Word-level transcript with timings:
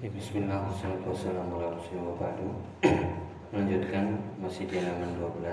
Bismillah, 0.00 0.64
wassalamualaikum 0.64 1.52
warahmatullahi 1.60 2.08
wabarakatuh. 2.08 2.50
Melanjutkan 3.52 4.16
masih 4.40 4.64
di 4.64 4.80
halaman 4.80 5.12
12 5.12 5.44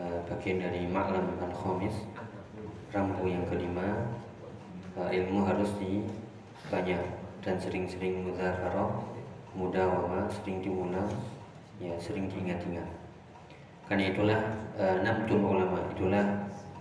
uh, 0.00 0.24
Bagian 0.24 0.56
dari 0.56 0.88
Ma'lam 0.88 1.36
al-Khamis 1.36 2.08
Rambu 2.88 3.28
yang 3.28 3.44
kelima 3.44 4.08
uh, 4.96 5.12
Ilmu 5.12 5.44
harus 5.44 5.68
dibanyak 5.76 7.04
Dan 7.44 7.60
sering-sering 7.60 8.24
mudhakarah 8.24 9.04
Mudah 9.52 9.84
wama, 9.84 10.24
sering 10.32 10.64
diulang 10.64 11.12
Ya, 11.76 11.92
sering 12.00 12.24
diingat-ingat. 12.24 12.88
Karena 13.84 14.16
itulah 14.16 14.40
uh, 14.80 14.96
Namtul 15.04 15.44
ulama 15.44 15.76
Itulah 15.92 16.24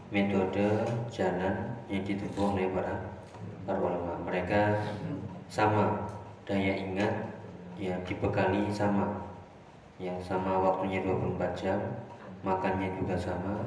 metode 0.07 0.87
jalan 1.11 1.75
yang 1.91 2.07
ditempuh 2.07 2.55
oleh 2.55 2.71
para, 2.71 2.95
para 3.67 3.75
ulama. 3.75 4.23
Mereka 4.23 4.79
sama 5.51 6.07
daya 6.49 6.73
ingat 6.73 7.13
ya 7.77 7.93
dibekali 8.09 8.65
sama 8.73 9.29
yang 10.01 10.17
sama 10.17 10.57
waktunya 10.57 11.05
24 11.05 11.53
jam 11.53 11.77
makannya 12.41 12.89
juga 12.97 13.13
sama 13.13 13.61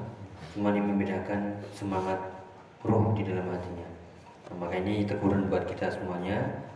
cuma 0.51 0.75
yang 0.75 0.91
membedakan 0.91 1.55
semangat 1.71 2.19
roh 2.83 3.15
di 3.15 3.23
dalam 3.23 3.47
hatinya. 3.47 3.89
Nah, 4.51 4.67
maka 4.67 4.75
ini 4.83 5.07
teguran 5.07 5.47
buat 5.47 5.65
kita 5.65 5.87
semuanya. 5.87 6.67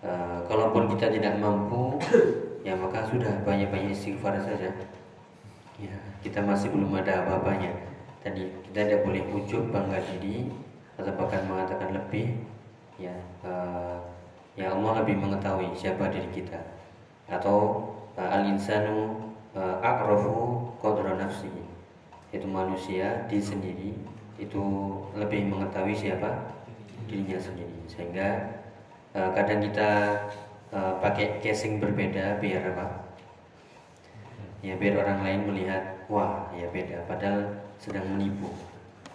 Uh, 0.00 0.40
kalaupun 0.48 0.88
kita 0.96 1.12
tidak 1.12 1.36
mampu 1.36 2.00
ya 2.66 2.72
maka 2.72 3.04
sudah 3.04 3.42
banyak-banyak 3.44 3.92
istighfar 3.92 4.38
saja. 4.40 4.72
Ya 5.76 5.96
kita 6.24 6.40
masih 6.40 6.72
belum 6.72 6.96
ada 6.96 7.26
apa-apanya. 7.26 7.74
Tadi 8.24 8.48
kita 8.70 8.80
tidak 8.88 9.00
boleh 9.04 9.22
ujub 9.36 9.68
bangga 9.68 10.00
diri 10.00 10.48
atau 10.96 11.12
bahkan 11.18 11.44
mengatakan 11.44 11.92
lebih. 11.92 12.40
Ya 12.96 13.16
uh, 13.44 14.00
Ya 14.60 14.76
Allah 14.76 15.00
lebih 15.00 15.16
mengetahui 15.16 15.72
siapa 15.72 16.12
diri 16.12 16.28
kita. 16.36 16.60
Atau 17.32 17.88
uh, 18.12 18.28
al 18.28 18.44
insanu 18.44 19.16
uh, 19.56 19.80
aqrafu 19.80 20.68
qadra 20.84 21.16
nafsi. 21.16 21.48
Itu 22.28 22.44
manusia 22.44 23.24
di 23.24 23.40
sendiri 23.40 23.96
itu 24.36 24.62
lebih 25.16 25.48
mengetahui 25.48 25.96
siapa 25.96 26.52
dirinya 27.08 27.40
sendiri. 27.40 27.80
Sehingga 27.88 28.28
uh, 29.16 29.32
kadang 29.32 29.64
kita 29.64 29.90
pakai 31.02 31.42
casing 31.42 31.82
berbeda 31.82 32.38
biar 32.38 32.62
apa? 32.62 33.10
Ya 34.62 34.78
biar 34.78 35.02
orang 35.02 35.26
lain 35.26 35.40
melihat 35.50 35.82
wah 36.06 36.46
ya 36.54 36.68
beda. 36.70 37.00
Padahal 37.08 37.58
sedang 37.80 38.06
menipu. 38.12 38.52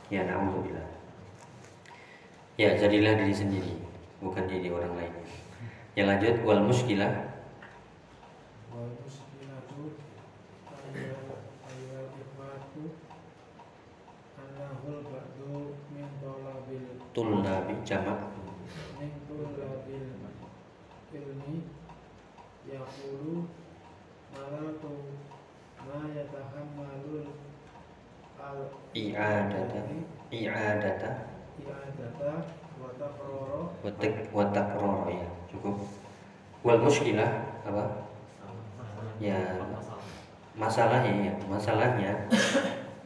Ya 0.09 0.27
naudzubillah. 0.27 0.89
Ya 2.59 2.75
jadilah 2.75 3.15
diri 3.23 3.31
sendiri 3.31 3.84
bukan 4.25 4.49
diri 4.49 4.73
orang 4.73 4.97
lain. 4.97 5.13
Yang 5.93 6.07
lanjut 6.09 6.35
wal 6.41 6.61
muskilah. 6.65 7.13
Wal 8.73 8.89
muskilatu 9.05 9.93
ayat 11.69 12.09
ikhwatu 12.17 12.83
annahul 14.41 14.99
ba'du 15.05 15.77
min 15.93 16.09
talabil 16.17 16.85
tullabi 17.13 17.77
jamak. 17.85 18.33
min 18.97 19.13
tullabil 19.29 20.09
ilmi 21.13 21.69
yaqulu 22.65 23.45
malatu 24.33 25.21
ma 25.85 26.01
yatahammalul 26.11 27.29
al 28.41 28.59
i'adata. 28.91 29.79
i'adata. 30.33 31.11
i'adata 31.61 32.64
wa 33.85 33.91
taqrara 34.01 34.33
wa 34.33 34.45
takroro 34.49 35.05
ya. 35.13 35.29
Cukup. 35.53 35.75
Wal 36.65 36.81
muskilah 36.81 37.29
apa? 37.61 38.09
Ya 39.21 39.37
masalahnya 40.57 41.29
ya. 41.29 41.33
Masalahnya 41.45 42.11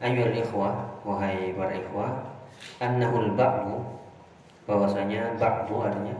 ayyul 0.00 0.32
ikhwah 0.32 0.88
wahai 1.04 1.52
para 1.52 1.76
ikhwah 1.76 2.10
annahul 2.80 3.36
ba'du 3.36 3.84
bahwasanya 4.64 5.36
ba'du 5.36 5.84
artinya 5.84 6.16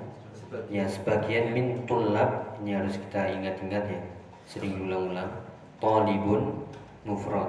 ya 0.69 0.85
sebagian 0.85 1.57
min 1.57 1.89
tulab 1.89 2.61
ini 2.61 2.77
harus 2.77 3.01
kita 3.01 3.33
ingat-ingat 3.33 3.85
ya. 3.89 4.01
Sering 4.45 4.85
ulang-ulang 4.85 5.33
talibun 5.81 6.69
mufrad. 7.09 7.49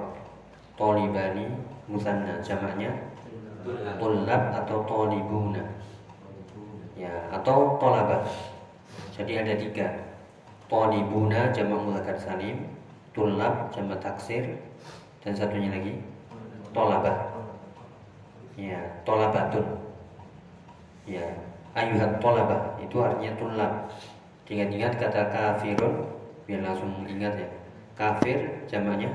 Talibani 0.72 1.52
musanna 1.84 2.40
jamaknya 2.40 2.88
tulab 4.00 4.42
atau 4.64 4.88
talibuna 4.88 5.60
ya 7.02 7.14
atau 7.34 7.74
tolabah 7.82 8.22
jadi 9.18 9.42
ada 9.42 9.54
tiga. 9.58 9.88
Tolibuna 10.70 11.52
jamak 11.52 11.84
mudzakkar 11.84 12.16
salim 12.16 12.64
tulab 13.12 13.68
jamak 13.76 14.00
taksir 14.00 14.56
dan 15.20 15.36
satunya 15.36 15.68
lagi 15.68 16.00
tolabah 16.72 17.28
ya 18.56 18.80
tolabatun 19.04 19.68
ya 21.04 21.20
ayuhat 21.76 22.24
tolabah 22.24 22.80
itu 22.80 22.96
artinya 23.04 23.32
tulab. 23.36 23.72
Ingat-ingat 24.52 25.00
kata 25.00 25.32
kafirun 25.32 26.08
biar 26.44 26.60
langsung 26.60 27.08
ingat 27.08 27.36
ya. 27.36 27.48
Kafir 27.96 28.64
jamaknya 28.68 29.12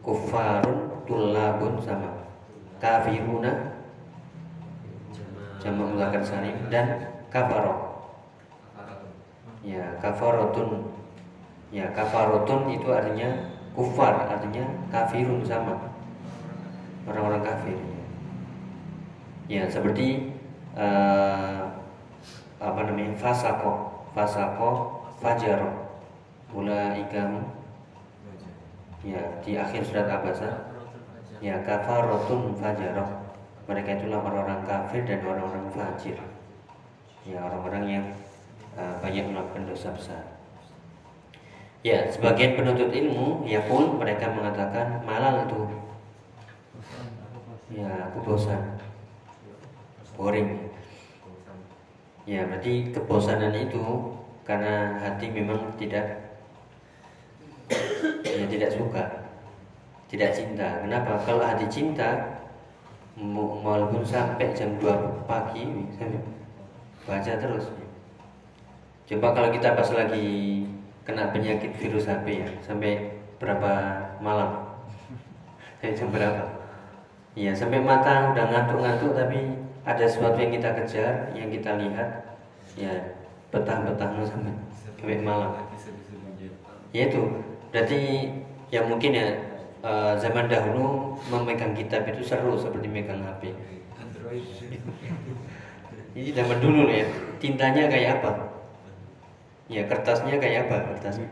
kufarun 0.00 1.04
tulabun 1.04 1.80
sama. 1.80 2.12
Kafiruna 2.80 3.75
jamak 5.66 5.90
mudzakkar 5.90 6.22
salim 6.22 6.54
dan 6.70 7.10
kafaro. 7.26 7.98
Ya, 9.66 9.98
kafarotun. 9.98 10.94
Ya, 11.74 11.90
kafarotun 11.90 12.70
itu 12.70 12.86
artinya 12.94 13.50
kufar, 13.74 14.30
artinya 14.30 14.62
kafirun 14.94 15.42
sama. 15.42 15.90
Orang-orang 17.10 17.42
kafir. 17.42 17.74
Ya, 19.50 19.66
seperti 19.66 20.30
uh, 20.78 21.66
apa 22.62 22.80
namanya? 22.86 23.18
fasako, 23.18 24.06
fasako, 24.14 25.02
fajaro. 25.18 25.86
Ulaika 26.54 27.26
ya 29.06 29.22
di 29.42 29.54
akhir 29.54 29.82
surat 29.86 30.06
Abasa 30.10 30.66
ya 31.38 31.58
kafarotun 31.62 32.54
fajaro 32.58 33.25
mereka 33.66 33.98
itulah 33.98 34.22
orang-orang 34.22 34.62
kafir 34.62 35.02
dan 35.02 35.20
orang-orang 35.26 35.66
fajir. 35.74 36.16
Ya 37.26 37.42
orang-orang 37.42 37.84
yang 37.90 38.04
uh, 38.78 38.94
banyak 39.02 39.26
melakukan 39.26 39.66
dosa 39.66 39.90
besar. 39.90 40.22
Ya 41.82 42.06
sebagian 42.10 42.54
penuntut 42.54 42.90
ilmu 42.90 43.46
ya 43.46 43.62
pun 43.66 43.98
mereka 43.98 44.30
mengatakan 44.30 45.02
malal 45.02 45.46
itu. 45.46 45.62
Ya 47.74 47.90
aku 48.10 48.22
bosan 48.22 48.78
boring. 50.14 50.70
Ya 52.26 52.42
berarti 52.46 52.90
kebosanan 52.90 53.54
itu 53.54 53.82
karena 54.42 54.98
hati 54.98 55.30
memang 55.30 55.74
tidak 55.78 56.26
ya 58.22 58.44
tidak 58.46 58.70
suka 58.70 59.02
tidak 60.06 60.30
cinta. 60.34 60.82
Kenapa? 60.82 61.22
Kalau 61.22 61.42
hati 61.42 61.66
cinta 61.70 62.42
walaupun 63.16 64.04
sampai 64.04 64.52
jam 64.52 64.76
2 64.76 65.24
pagi 65.24 65.64
baca 67.08 67.32
terus. 67.38 67.72
Coba 69.06 69.32
kalau 69.32 69.48
kita 69.54 69.72
pas 69.72 69.88
lagi 69.94 70.66
kena 71.06 71.30
penyakit 71.30 71.72
virus 71.78 72.10
HP 72.10 72.44
ya 72.44 72.48
sampai 72.60 73.16
berapa 73.38 73.72
malam? 74.20 74.76
Sampai 75.78 75.96
jam 75.96 76.10
berapa? 76.12 76.44
Ya 77.36 77.56
sampai 77.56 77.80
mata 77.80 78.32
udah 78.34 78.44
ngantuk-ngantuk 78.52 79.12
tapi 79.16 79.40
ada 79.86 80.04
sesuatu 80.04 80.36
yang 80.42 80.52
kita 80.52 80.74
kejar 80.82 81.30
yang 81.32 81.48
kita 81.48 81.78
lihat 81.78 82.36
ya 82.74 83.16
betah-betah 83.54 84.26
sampai 84.26 84.52
sampai 84.98 85.22
malam. 85.22 85.54
Ya 86.92 87.08
itu 87.08 87.22
berarti 87.70 88.00
ya 88.74 88.82
mungkin 88.84 89.14
ya 89.14 89.26
uh, 89.82 90.14
zaman 90.16 90.48
dahulu 90.48 91.16
memegang 91.28 91.76
kitab 91.76 92.06
itu 92.08 92.22
seru 92.24 92.56
seperti 92.56 92.88
megang 92.88 93.20
HP. 93.20 93.52
Ini 96.16 96.32
zaman 96.32 96.58
dulu 96.64 96.88
ya, 96.88 97.04
tintanya 97.36 97.92
kayak 97.92 98.22
apa? 98.22 98.32
Ya 99.68 99.84
kertasnya 99.84 100.40
kayak 100.40 100.70
apa 100.70 100.76
kertasnya? 100.94 101.28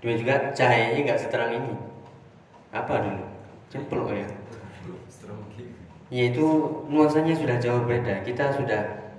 Dua 0.00 0.14
juga 0.16 0.48
cahayanya 0.56 1.04
nggak 1.04 1.20
seterang 1.20 1.52
ini. 1.60 1.74
Apa 2.72 3.04
dulu? 3.04 3.24
Ceplok 3.68 4.16
ya. 4.16 4.26
Ya 6.08 6.22
itu 6.32 6.46
nuansanya 6.88 7.36
sudah 7.36 7.60
jauh 7.60 7.84
beda. 7.84 8.24
Kita 8.24 8.56
sudah 8.56 9.12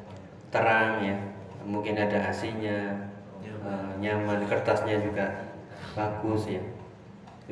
terang 0.49 1.05
ya, 1.05 1.15
mungkin 1.63 1.95
ada 1.95 2.33
AC-nya, 2.33 3.07
uh, 3.63 3.93
nyaman, 4.01 4.43
kertasnya 4.49 4.99
juga 4.99 5.51
bagus 5.95 6.49
ya 6.49 6.63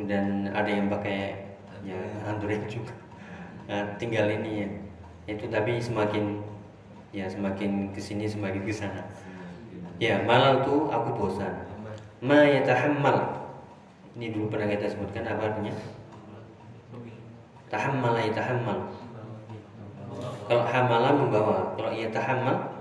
dan 0.07 0.51
ada 0.55 0.69
yang 0.69 0.87
pakai 0.87 1.49
ya 1.83 1.99
Android 2.27 2.63
juga 2.69 2.93
nah, 3.65 3.83
tinggal 3.97 4.29
ini 4.29 4.63
ya 4.63 4.69
itu 5.35 5.45
tapi 5.51 5.81
semakin 5.81 6.39
ya 7.15 7.25
semakin 7.25 7.91
ke 7.91 7.99
sini 7.99 8.29
semakin 8.29 8.63
ke 8.63 8.73
sana 8.73 9.03
Ya, 9.99 10.23
malal 10.23 10.63
itu 10.63 10.87
aku 10.87 11.11
bosan. 11.11 11.51
Ma 12.23 12.47
yatahammal. 12.47 13.35
Ini 14.15 14.31
dulu 14.31 14.47
pernah 14.47 14.71
kita 14.71 14.95
sebutkan 14.95 15.27
apa 15.27 15.51
artinya? 15.51 15.75
Tahammal 17.67 18.15
yatahammal. 18.23 18.79
Kalau 20.47 20.65
hamala 20.65 21.09
membawa, 21.13 21.75
kalau 21.75 21.91
ia 21.93 22.09
tahammal 22.09 22.79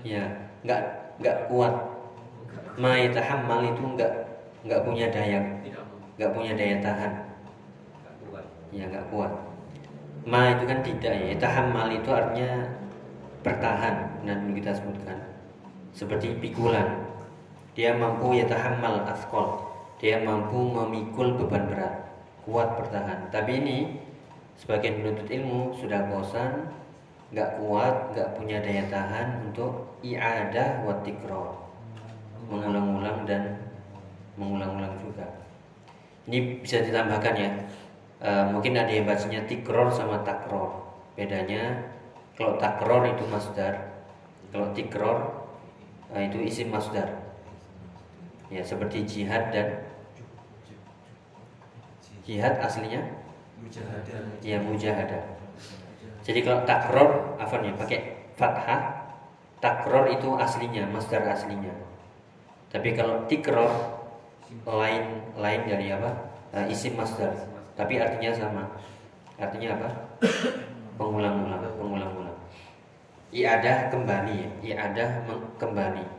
ya 0.00 0.24
nggak 0.64 0.80
nggak 1.20 1.36
kuat. 1.52 1.76
Ma 2.80 2.96
yatahammal 2.96 3.68
itu 3.68 3.82
nggak 3.84 4.12
nggak 4.66 4.82
punya 4.82 5.06
daya 5.08 5.40
nggak 6.16 6.32
punya 6.34 6.52
daya 6.58 6.76
tahan. 6.82 7.12
Ya 8.74 8.84
nggak 8.90 9.06
kuat. 9.14 9.32
Ma 10.26 10.58
itu 10.58 10.64
kan 10.66 10.82
tidak 10.82 11.14
ya. 11.14 11.34
Tahammal 11.38 11.88
itu 11.94 12.10
artinya 12.10 12.66
bertahan. 13.46 14.26
Nah 14.26 14.34
dulu 14.42 14.58
kita 14.58 14.74
sebutkan 14.74 15.36
seperti 15.96 16.36
pikulan 16.44 17.08
dia 17.72 17.96
mampu 17.96 18.36
ya 18.36 18.44
tahammal 18.44 19.00
askol 19.08 19.64
dia 19.96 20.20
mampu 20.20 20.60
memikul 20.60 21.40
beban 21.40 21.72
berat 21.72 22.04
kuat 22.44 22.76
bertahan 22.76 23.32
tapi 23.32 23.64
ini 23.64 23.78
sebagian 24.60 25.00
penuntut 25.00 25.28
ilmu 25.28 25.72
sudah 25.80 26.04
bosan 26.12 26.68
nggak 27.32 27.60
kuat 27.60 28.12
nggak 28.12 28.28
punya 28.36 28.60
daya 28.60 28.84
tahan 28.92 29.48
untuk 29.48 29.88
iadah 30.04 30.84
wa 30.84 31.00
tikrar 31.00 31.52
mengulang-ulang 32.52 33.24
dan 33.24 33.65
mengulang-ulang 34.36 34.96
juga. 35.00 35.26
Ini 36.28 36.60
bisa 36.60 36.84
ditambahkan 36.84 37.34
ya. 37.36 37.50
E, 38.20 38.30
mungkin 38.52 38.76
ada 38.76 38.88
yang 38.92 39.08
bacanya 39.08 39.44
tikror 39.48 39.88
sama 39.92 40.20
takror. 40.22 40.84
Bedanya 41.16 41.80
kalau 42.36 42.60
takror 42.60 43.08
itu 43.08 43.24
masdar 43.28 43.96
kalau 44.52 44.68
tikror 44.76 45.48
e, 46.12 46.28
itu 46.28 46.38
isim 46.44 46.68
masdar. 46.72 47.24
Ya 48.52 48.62
seperti 48.62 49.02
jihad 49.02 49.50
dan 49.50 49.82
jihad 52.22 52.54
aslinya? 52.62 53.02
Mujahadah. 53.58 54.20
Ya 54.44 54.58
mujahadah. 54.62 55.24
Jadi 56.26 56.40
kalau 56.42 56.60
takror 56.66 57.38
apa 57.38 57.54
nih 57.62 57.74
pakai 57.78 58.00
fathah 58.34 59.06
takror 59.62 60.10
itu 60.10 60.34
aslinya 60.36 60.84
masdar 60.90 61.22
aslinya. 61.26 61.72
Tapi 62.70 62.92
kalau 62.98 63.24
tikror 63.30 63.70
lain 64.66 65.02
lain 65.36 65.60
dari 65.66 65.86
apa? 65.92 66.10
Uh, 66.54 66.66
isim 66.70 66.94
masdar. 66.94 67.34
Tapi 67.74 68.00
artinya 68.00 68.30
sama. 68.32 68.64
Artinya 69.36 69.76
apa? 69.76 69.88
Pengulang-ulang 70.96 71.60
pengulang-ulang. 71.76 72.38
Iadah 73.34 73.92
kembali 73.92 74.64
iadah 74.64 75.28
kembali 75.60 76.16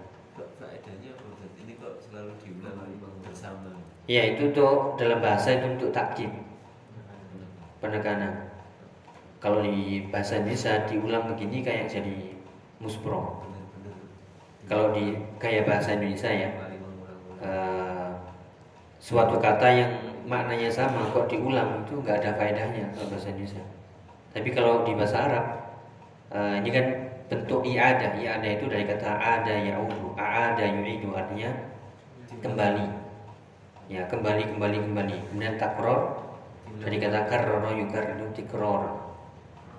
Ya 4.07 4.24
itu 4.24 4.56
tuh 4.56 4.95
dalam 4.95 5.19
bahasa 5.19 5.59
itu 5.59 5.68
untuk 5.68 5.91
takjib 5.91 6.31
penekanan. 7.83 8.47
Kalau 9.44 9.59
di 9.59 10.07
bahasa 10.07 10.39
Indonesia 10.39 10.88
diulang 10.88 11.27
begini 11.35 11.59
kayak 11.59 11.91
jadi 11.91 12.15
muspro. 12.80 13.44
Kalau 14.71 14.95
di 14.95 15.12
kayak 15.44 15.68
bahasa 15.68 16.00
Indonesia 16.00 16.31
ya 16.31 16.50
uh, 17.44 18.06
suatu 18.97 19.38
kata 19.38 19.67
yang 19.69 19.91
maknanya 20.27 20.67
sama 20.67 21.07
kok 21.15 21.31
diulang 21.31 21.88
itu 21.88 22.03
nggak 22.03 22.19
ada 22.21 22.31
faedahnya 22.35 22.85
kalau 22.94 23.07
bahasa 23.13 23.31
Indonesia. 23.31 23.63
Tapi 24.35 24.49
kalau 24.51 24.83
di 24.83 24.91
bahasa 24.94 25.17
Arab 25.23 25.45
uh, 26.35 26.53
ini 26.59 26.69
kan 26.69 26.85
bentuk 27.27 27.63
i'adah. 27.63 28.11
I'adah 28.17 28.51
itu 28.51 28.65
dari 28.67 28.83
kata 28.88 29.07
ada 29.07 29.53
ya'udu, 29.55 30.15
a'ada 30.19 30.63
yu'idu 30.67 31.11
artinya 31.15 31.51
kembali. 32.44 32.85
Ya 33.88 34.03
kembali 34.11 34.44
kembali 34.55 34.77
kembali. 34.83 35.17
Kemudian 35.31 35.55
takror 35.55 36.27
dari 36.83 36.97
kata 36.99 37.19
karro 37.31 37.71
yukar 37.71 38.03
itu 38.19 38.25
tikror 38.44 38.99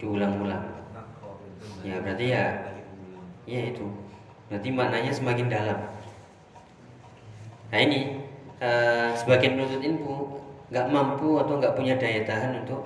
diulang-ulang. 0.01 0.65
Ya 1.85 2.01
berarti 2.01 2.27
ya 2.33 2.45
ya 3.45 3.61
itu. 3.69 3.85
Berarti 4.49 4.69
maknanya 4.73 5.13
semakin 5.13 5.47
dalam. 5.53 5.79
Nah 7.69 7.81
ini 7.85 8.28
uh, 8.59 9.11
sebagian 9.15 9.59
penuntut 9.59 9.83
ilmu 9.83 10.17
nggak 10.69 10.87
mampu 10.93 11.41
atau 11.41 11.57
nggak 11.57 11.75
punya 11.75 11.97
daya 11.97 12.23
tahan 12.29 12.61
untuk 12.65 12.85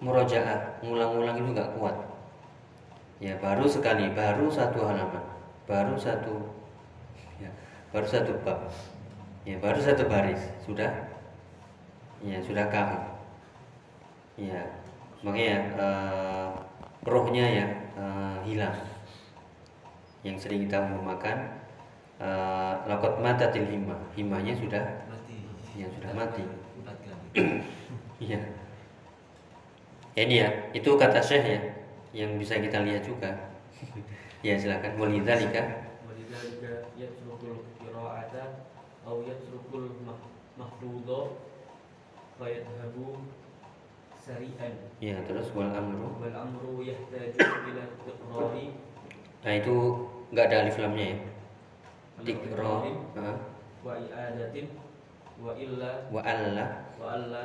murojaah 0.00 0.80
ngulang-ulang 0.80 1.36
itu 1.36 1.50
nggak 1.52 1.72
kuat. 1.76 1.96
Ya 3.18 3.34
baru 3.42 3.66
sekali 3.66 4.14
baru 4.14 4.46
satu 4.46 4.86
halaman 4.86 5.26
baru 5.66 5.98
satu 5.98 6.54
ya 7.42 7.50
baru 7.90 8.06
satu 8.06 8.30
bab 8.46 8.70
ya 9.42 9.58
baru 9.58 9.82
satu 9.82 10.06
baris 10.06 10.40
sudah 10.62 11.10
ya 12.22 12.38
sudah 12.40 12.70
kamu. 12.70 13.00
Ya 14.38 14.62
makanya 15.26 15.56
uh, 15.74 16.48
rohnya 17.02 17.44
ya 17.44 17.66
uh, 17.98 18.38
hilang. 18.46 18.78
Yang 20.22 20.46
sering 20.46 20.70
kita 20.70 20.78
memakan 20.78 21.57
Eh, 22.18 22.72
lakot 22.90 23.14
lakot 23.14 23.22
matatil 23.22 23.62
hima 23.70 23.94
himanya 24.18 24.50
sudah 24.58 25.06
mati. 25.06 25.38
Yang 25.78 25.90
sudah 26.02 26.10
mati. 26.18 26.42
Iya. 28.18 28.42
Ya 30.18 30.22
ini 30.26 30.42
ya. 30.42 30.50
Itu 30.74 30.98
kata 30.98 31.22
syekh 31.22 31.46
ya 31.46 31.60
yang 32.10 32.34
bisa 32.34 32.58
kita 32.58 32.82
lihat 32.82 33.06
juga. 33.06 33.30
Ya 34.46 34.54
silakan. 34.54 34.98
Walidzalika 34.98 35.62
walidzalika 36.06 36.90
yatrukul 36.94 37.62
qira'ata 37.82 38.70
au 39.02 39.22
yatrukul 39.26 39.98
mahdhudo 40.54 41.42
wa 42.38 42.46
yadhhabu 42.46 43.18
sari'an. 44.18 44.74
Ya 45.02 45.18
terus 45.26 45.50
wal 45.54 45.74
amru? 45.74 46.22
Wal 46.22 46.34
amru 46.34 46.82
yahtaju 46.86 47.38
ila 47.38 47.84
iqrari 48.06 48.66
nah 49.38 49.54
itu 49.54 49.74
enggak 50.34 50.50
ada 50.50 50.56
alif 50.66 50.76
lamnya 50.82 51.14
ya? 51.14 51.18
Tikrar 52.22 52.88
wa 53.82 53.94
i'adatin. 53.94 54.66
Wa 55.38 55.54
illa. 55.54 56.10
Wa 56.10 56.20
alla. 56.26 56.66
Wa 56.98 57.06
alla. 57.14 57.42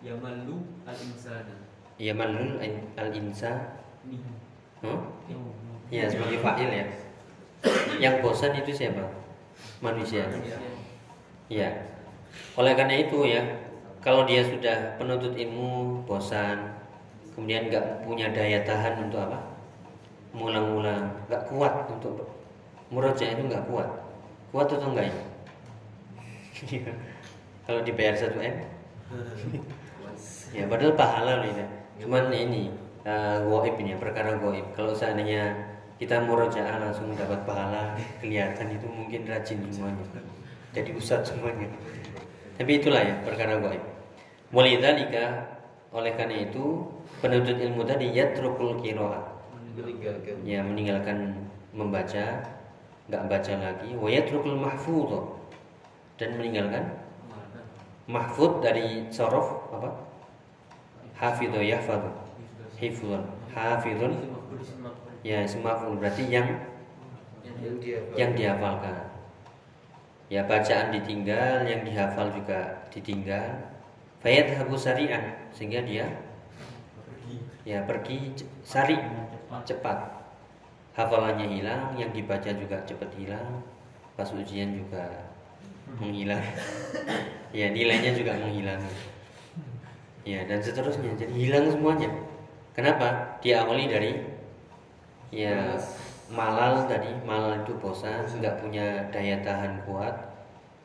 Yamallu 0.00 0.56
al 0.88 0.96
insana 0.96 1.62
yamallu 2.02 2.58
al 2.98 3.10
insa 3.14 3.78
huh? 4.82 5.00
ya 5.92 6.10
sebagai 6.10 6.42
fa'il 6.42 6.70
ya. 6.72 6.86
Yang 8.02 8.14
bosan 8.26 8.58
itu 8.58 8.74
siapa? 8.74 9.06
Manusia. 9.78 10.26
Ya. 11.46 11.70
Oleh 12.58 12.74
karena 12.74 12.98
itu 12.98 13.22
ya, 13.28 13.44
kalau 14.02 14.26
dia 14.26 14.42
sudah 14.42 14.98
penuntut 14.98 15.38
ilmu, 15.38 16.02
bosan, 16.02 16.74
kemudian 17.36 17.70
nggak 17.70 18.02
punya 18.02 18.34
daya 18.34 18.66
tahan 18.66 19.06
untuk 19.06 19.22
apa? 19.22 19.38
Mulang-mulang, 20.34 21.12
nggak 21.30 21.46
kuat 21.46 21.86
untuk 21.86 22.26
murojaah 22.92 23.32
itu 23.32 23.42
nggak 23.48 23.64
kuat. 23.66 23.88
Kuat 24.52 24.68
atau 24.68 24.88
enggak 24.92 25.08
ya? 25.08 25.16
kalau 27.66 27.80
dibayar 27.82 28.14
satu 28.14 28.38
m, 28.38 28.54
ya 30.56 30.64
padahal 30.70 30.94
pahala 30.94 31.42
loh 31.42 31.48
ini. 31.50 31.64
Cuman 31.98 32.30
ini 32.30 32.70
uh, 33.02 33.42
goib 33.48 33.74
ini 33.82 33.98
perkara 33.98 34.38
goib. 34.38 34.70
Kalau 34.78 34.94
seandainya 34.94 35.56
kita 35.98 36.22
murojaah 36.22 36.78
langsung 36.78 37.10
dapat 37.18 37.42
pahala 37.42 37.98
kelihatan 38.22 38.70
itu 38.76 38.86
mungkin 38.86 39.26
rajin 39.26 39.58
semuanya 39.70 40.06
jadi 40.72 40.90
ustadz 40.96 41.32
semuanya. 41.32 41.68
Tapi 42.56 42.80
itulah 42.80 43.04
ya 43.04 43.14
perkara 43.24 43.60
gaib. 43.60 43.84
Walidhalika 44.52 45.52
oleh 45.92 46.12
karena 46.16 46.48
itu 46.48 46.88
penuntut 47.20 47.56
ilmu 47.60 47.84
tadi 47.84 48.12
yatrukul 48.12 48.80
qiraah. 48.80 49.24
Ya 50.44 50.60
meninggalkan 50.64 51.48
membaca, 51.72 52.44
nggak 53.10 53.22
baca 53.26 53.52
lagi. 53.58 53.90
Wa 53.98 54.08
yatrukul 54.10 54.58
mahfudh 54.58 55.38
dan 56.20 56.38
meninggalkan? 56.38 56.84
Mahfud 58.06 58.62
dari 58.62 59.06
sorof 59.08 59.70
apa? 59.70 59.90
Hafidho 61.16 61.62
yahfadhu. 61.62 62.10
Hifdhun. 62.78 63.22
Hafidhun. 63.54 64.12
Ya 65.22 65.46
semaful. 65.46 65.94
Berarti 65.98 66.26
yang 66.26 66.66
Yang 68.18 68.30
dihafalkan. 68.42 69.06
Ya 70.26 70.42
bacaan 70.42 70.90
ditinggal 70.90 71.62
yang 71.68 71.86
dihafal 71.86 72.34
juga 72.34 72.90
ditinggal. 72.90 73.70
Fayat 74.18 74.58
habu 74.58 74.74
sarian. 74.74 75.38
Sehingga 75.54 75.86
dia 75.86 76.10
ya 77.62 77.86
pergi 77.86 78.34
sari 78.66 78.98
cepat 79.62 80.21
hafalannya 80.92 81.48
hilang 81.48 81.96
yang 81.96 82.12
dibaca 82.12 82.52
juga 82.52 82.76
cepat 82.84 83.10
hilang 83.16 83.64
pas 84.12 84.28
ujian 84.32 84.76
juga 84.76 85.08
menghilang. 85.98 86.42
Ya 87.52 87.68
nilainya 87.68 88.16
juga 88.16 88.32
menghilang. 88.40 88.80
Ya 90.24 90.40
dan 90.48 90.64
seterusnya. 90.64 91.12
Jadi 91.20 91.36
hilang 91.36 91.68
semuanya. 91.68 92.08
Kenapa? 92.72 93.36
Diawali 93.44 93.92
dari 93.92 94.24
ya 95.28 95.76
malal 96.32 96.88
tadi. 96.88 97.12
Malal 97.28 97.60
itu 97.60 97.76
bosan 97.76 98.24
nggak 98.24 98.56
punya 98.64 99.04
daya 99.12 99.44
tahan 99.44 99.84
kuat. 99.84 100.16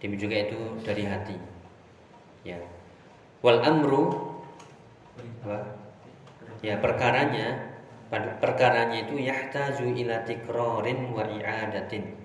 Demikian 0.04 0.28
juga 0.28 0.36
itu 0.44 0.60
dari 0.84 1.04
hati. 1.08 1.40
Ya. 2.44 2.60
Wal 3.40 3.64
amru 3.64 4.36
apa? 5.48 5.72
Ya 6.60 6.84
perkaranya 6.84 7.77
perkaranya 8.12 9.04
itu 9.04 9.20
yahtaju 9.20 9.86
ila 9.92 10.24
tikrorin 10.24 11.12
wa 11.12 11.28
i'adatin. 11.28 12.16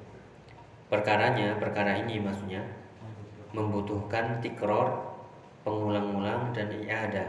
Perkaranya 0.86 1.56
perkara 1.58 1.98
ini 2.04 2.20
maksudnya 2.22 2.62
membutuhkan 3.50 4.38
tikror 4.44 5.16
pengulang-ulang 5.66 6.54
dan 6.54 6.70
i'adah. 6.70 7.28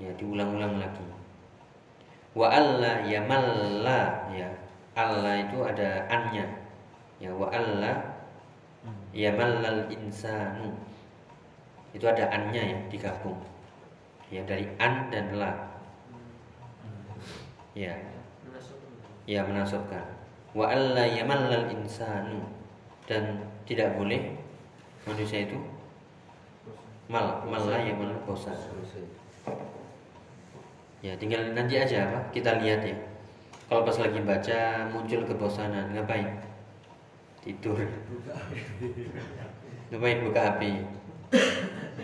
Ya 0.00 0.10
diulang-ulang 0.18 0.80
lagi. 0.80 1.04
Wa 2.32 2.48
alla 2.48 3.04
yamalla 3.06 4.32
ya. 4.32 4.48
Alla 4.92 5.32
itu 5.40 5.62
ada 5.64 6.04
annya. 6.08 6.48
Ya 7.20 7.30
wa 7.30 7.46
alla 7.52 8.24
yamallal 9.14 9.86
insanu. 9.92 10.72
Itu 11.92 12.08
ada 12.08 12.26
annya 12.32 12.62
ya 12.72 12.78
digabung. 12.88 13.38
Ya 14.32 14.40
dari 14.48 14.64
an 14.80 15.12
dan 15.12 15.36
la 15.36 15.71
ya 17.72 17.96
ya 19.24 19.40
menasabkan. 19.46 20.04
Wa 20.52 20.68
alla 20.68 21.08
yamallal 21.08 21.72
insanu. 21.72 22.44
Dan 23.02 23.42
tidak 23.66 23.98
boleh 23.98 24.38
manusia 25.02 25.42
itu 25.42 25.58
mal 27.10 27.42
malah 27.44 27.82
ya 27.82 27.92
malah 27.98 28.14
bosan 28.24 28.54
ya 31.02 31.12
tinggal 31.18 31.42
nanti 31.52 31.76
aja 31.76 32.06
apa? 32.06 32.18
Kita 32.30 32.62
lihat 32.62 32.86
ya. 32.86 32.94
Kalau 33.66 33.82
pas 33.82 33.98
lagi 33.98 34.22
baca 34.22 34.60
muncul 34.94 35.26
kebosanan 35.26 35.90
ngapain? 35.92 36.30
Tidur. 37.42 37.74
Ngapain 39.90 40.24
buka 40.24 40.56
HP 40.56 40.62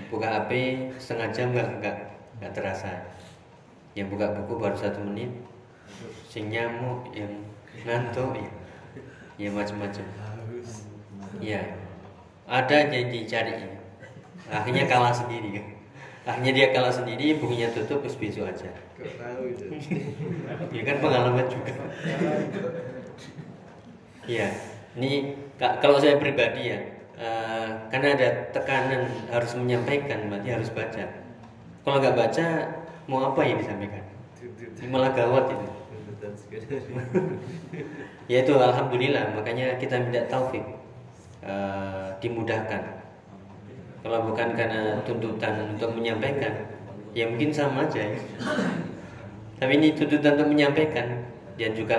buka 0.09 0.29
HP 0.29 0.51
setengah 0.99 1.29
jam 1.31 1.47
nggak 1.55 1.69
nggak 1.79 1.97
nggak 2.43 2.53
terasa. 2.53 2.91
Yang 3.95 4.19
buka 4.19 4.27
buku 4.35 4.53
baru 4.59 4.77
satu 4.77 5.01
menit 5.07 5.31
sing 6.29 6.51
nyamuk 6.53 7.09
yang 7.17 7.33
ngantuk 7.85 8.37
ya. 8.37 8.51
Ya 9.39 9.49
macam-macam 9.55 10.05
ya. 11.39 11.63
Ada 12.49 12.91
yang 12.91 13.13
dicari. 13.13 13.55
Ya. 13.55 13.71
akhirnya 14.49 14.85
kalah 14.89 15.13
sendiri. 15.13 15.61
Kan 15.61 15.67
akhirnya 16.29 16.53
dia 16.53 16.67
kalah 16.73 16.93
sendiri 16.93 17.37
bukunya 17.41 17.69
tutup 17.73 18.05
terus 18.05 18.17
besok 18.21 18.49
aja. 18.51 18.69
Ya 20.75 20.83
kan 20.85 20.97
pengalaman 21.01 21.47
juga. 21.49 21.73
Ya 24.29 24.49
ini 24.99 25.39
ka- 25.57 25.79
kalau 25.81 25.97
saya 25.97 26.21
pribadi 26.21 26.73
ya 26.75 26.79
eh, 27.17 27.69
karena 27.89 28.13
ada 28.19 28.29
tekanan 28.53 29.09
harus 29.33 29.53
menyampaikan 29.57 30.29
berarti 30.29 30.49
harus 30.53 30.69
baca. 30.73 31.05
Kalau 31.85 31.97
nggak 32.03 32.17
baca 32.17 32.47
mau 33.09 33.33
apa 33.33 33.41
yang 33.47 33.57
disampaikan? 33.63 34.05
Malah 34.89 35.13
gawat 35.17 35.45
itu 35.53 35.69
ya 38.33 38.39
itu 38.45 38.53
alhamdulillah 38.55 39.35
makanya 39.35 39.77
kita 39.81 39.99
minta 40.01 40.23
taufik 40.29 40.63
eh, 41.43 42.09
dimudahkan. 42.21 42.83
Kalau 43.99 44.31
bukan 44.31 44.55
karena 44.55 45.03
tuntutan 45.03 45.75
untuk 45.75 45.91
menyampaikan 45.93 46.55
ya 47.17 47.27
mungkin 47.27 47.51
sama 47.51 47.89
aja 47.89 48.15
ya. 48.15 48.21
tapi 49.59 49.75
ini 49.75 49.91
tuntutan 49.99 50.39
untuk 50.39 50.55
menyampaikan 50.55 51.27
dan 51.59 51.75
juga 51.75 51.99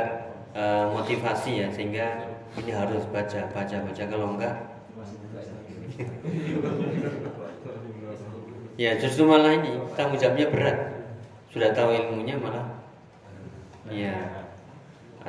eh, 0.55 0.85
motivasi 0.87 1.65
ya 1.65 1.67
sehingga 1.67 2.23
ini 2.59 2.71
harus 2.71 3.03
baca 3.11 3.51
baca 3.51 3.77
baca. 3.83 4.03
Kalau 4.07 4.27
enggak 4.37 4.55
ya 8.79 8.95
justru 8.95 9.27
malah 9.27 9.59
ini 9.59 9.75
tanggung 9.99 10.15
jawabnya 10.15 10.47
berat. 10.47 10.77
Sudah 11.49 11.73
tahu 11.73 11.97
ilmunya 11.97 12.37
malah 12.37 12.79
ya 13.89 14.38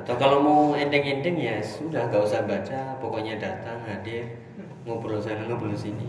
atau 0.01 0.17
kalau 0.17 0.41
mau 0.41 0.63
endeng-endeng 0.73 1.37
ya 1.37 1.61
sudah 1.61 2.09
nggak 2.09 2.25
usah 2.25 2.49
baca 2.49 2.97
pokoknya 3.05 3.37
datang 3.37 3.85
hadir 3.85 4.33
ngobrol 4.89 5.21
sana 5.21 5.45
ngobrol 5.45 5.77
sini. 5.77 6.09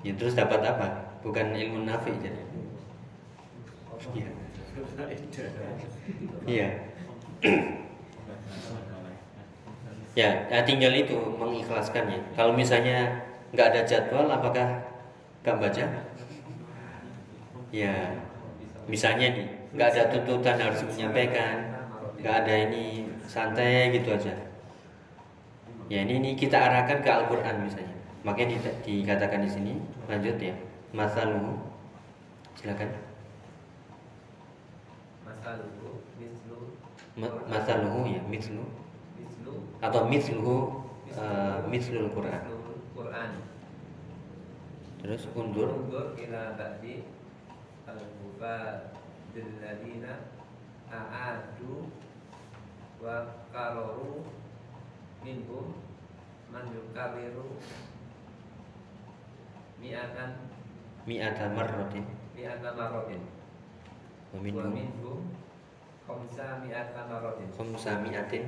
Ya 0.00 0.16
terus 0.16 0.32
dapat 0.32 0.64
apa? 0.64 1.20
Bukan 1.20 1.52
ilmu 1.52 1.84
nafi 1.84 2.16
jadi. 2.16 2.42
Iya. 4.16 4.30
Iya. 6.48 6.68
Ya, 10.16 10.30
ya 10.50 10.60
tinggal 10.66 10.90
itu 10.98 11.14
mengikhlaskannya 11.14 12.34
kalau 12.34 12.50
misalnya 12.56 13.22
nggak 13.54 13.68
ada 13.70 13.80
jadwal 13.86 14.26
apakah 14.26 14.82
nggak 15.44 15.56
baca? 15.60 15.84
Ya 17.70 18.16
misalnya 18.88 19.36
nih 19.36 19.46
nggak 19.76 19.88
ada 19.92 20.02
tuntutan 20.08 20.56
harus 20.56 20.80
menyampaikan 20.88 21.77
nggak 22.18 22.34
ada 22.44 22.54
ini 22.68 23.06
santai 23.30 23.94
gitu 23.94 24.10
aja. 24.14 24.34
Ya 25.88 26.04
ini, 26.04 26.20
ini 26.20 26.30
kita 26.36 26.58
arahkan 26.58 27.00
ke 27.00 27.08
Al-Quran 27.08 27.64
misalnya. 27.64 27.96
Makanya 28.26 28.60
di- 28.60 29.02
dikatakan 29.02 29.40
di 29.40 29.50
sini 29.50 29.72
lanjut 30.04 30.36
ya. 30.36 30.52
Masaluhu 30.92 31.56
silakan. 32.58 32.92
Masaluhu 35.24 36.02
mislu. 36.20 36.76
Ma- 37.16 37.40
masaluhu 37.48 38.04
ya 38.04 38.20
mislu. 38.28 38.68
Mislu. 39.16 39.52
Atau 39.80 40.04
misluhu 40.10 40.84
uh, 41.16 41.62
mislul 41.70 42.10
Quran. 42.12 42.42
Quran. 42.92 43.30
terus 44.98 45.30
undur. 45.30 45.70
Undur 45.70 46.18
ila 46.18 46.58
ba'di 46.58 47.06
al-mubadil 47.86 49.50
ladina 49.62 50.26
a'adu 50.90 51.86
wa 52.98 53.46
karoru 53.54 54.26
minhum 55.22 55.78
man 56.50 56.66
yukabiru 56.74 57.46
mi'atan 59.78 60.50
mi'ata 61.06 61.46
marratin. 61.54 62.04
Mi'ata 62.34 62.70
marotin 62.74 63.22
wa 64.34 64.38
minhum 64.42 65.30
khamsa 66.06 66.58
mi'ata 66.62 67.06
marotin 67.06 67.48
khamsa 67.54 68.02
mi'atin. 68.02 68.44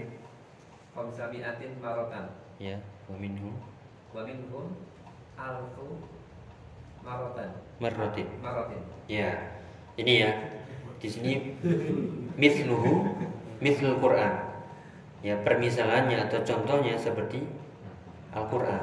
Khamsa 0.90 1.30
mi'atin 1.30 1.78
marotan 1.78 2.34
ya 2.58 2.74
wa 3.06 3.14
minhum. 3.14 3.54
Wa 4.10 4.26
minhum 4.26 4.74
alfu 5.38 6.02
marotan 7.06 7.54
marratin. 7.78 8.26
Marotin 8.42 8.82
ya 9.06 9.54
ini 9.94 10.26
ya. 10.26 10.30
Di 11.00 11.08
sini 11.08 11.56
misluhu 12.36 13.08
mislul 13.60 14.00
Quran. 14.00 14.32
Ya 15.20 15.36
permisalannya 15.44 16.16
atau 16.26 16.40
contohnya 16.40 16.96
seperti 16.96 17.44
Al-Quran. 18.32 18.80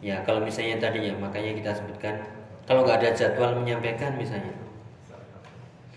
Ya 0.00 0.22
kalau 0.22 0.40
misalnya 0.40 0.78
tadinya 0.78 1.12
makanya 1.18 1.52
kita 1.58 1.70
sebutkan 1.74 2.22
kalau 2.64 2.86
nggak 2.86 3.02
ada 3.02 3.10
jadwal 3.12 3.58
menyampaikan 3.58 4.14
misalnya. 4.14 4.54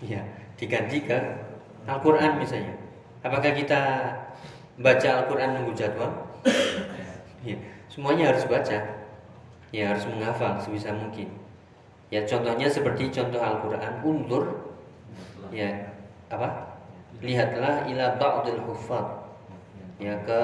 Ya 0.02 0.20
diganti 0.58 1.06
ke 1.06 1.16
Al-Quran 1.86 2.42
misalnya. 2.42 2.74
Apakah 3.22 3.54
kita 3.54 3.80
baca 4.76 5.08
Al-Quran 5.22 5.50
nunggu 5.56 5.72
jadwal? 5.72 6.12
Ya 7.44 7.60
semuanya 7.92 8.32
harus 8.32 8.48
baca. 8.48 9.04
Ya 9.68 9.84
harus 9.92 10.08
menghafal 10.08 10.56
sebisa 10.64 10.96
mungkin. 10.96 11.28
Ya 12.08 12.24
contohnya 12.24 12.72
seperti 12.72 13.12
contoh 13.12 13.36
Al-Quran 13.36 14.00
undur. 14.00 14.72
Ya 15.52 15.92
apa 16.32 16.73
lihatlah 17.22 17.86
ila 17.90 18.06
ba'dil 18.18 18.62
huffaz 18.66 19.06
ya 20.02 20.18
ke 20.26 20.42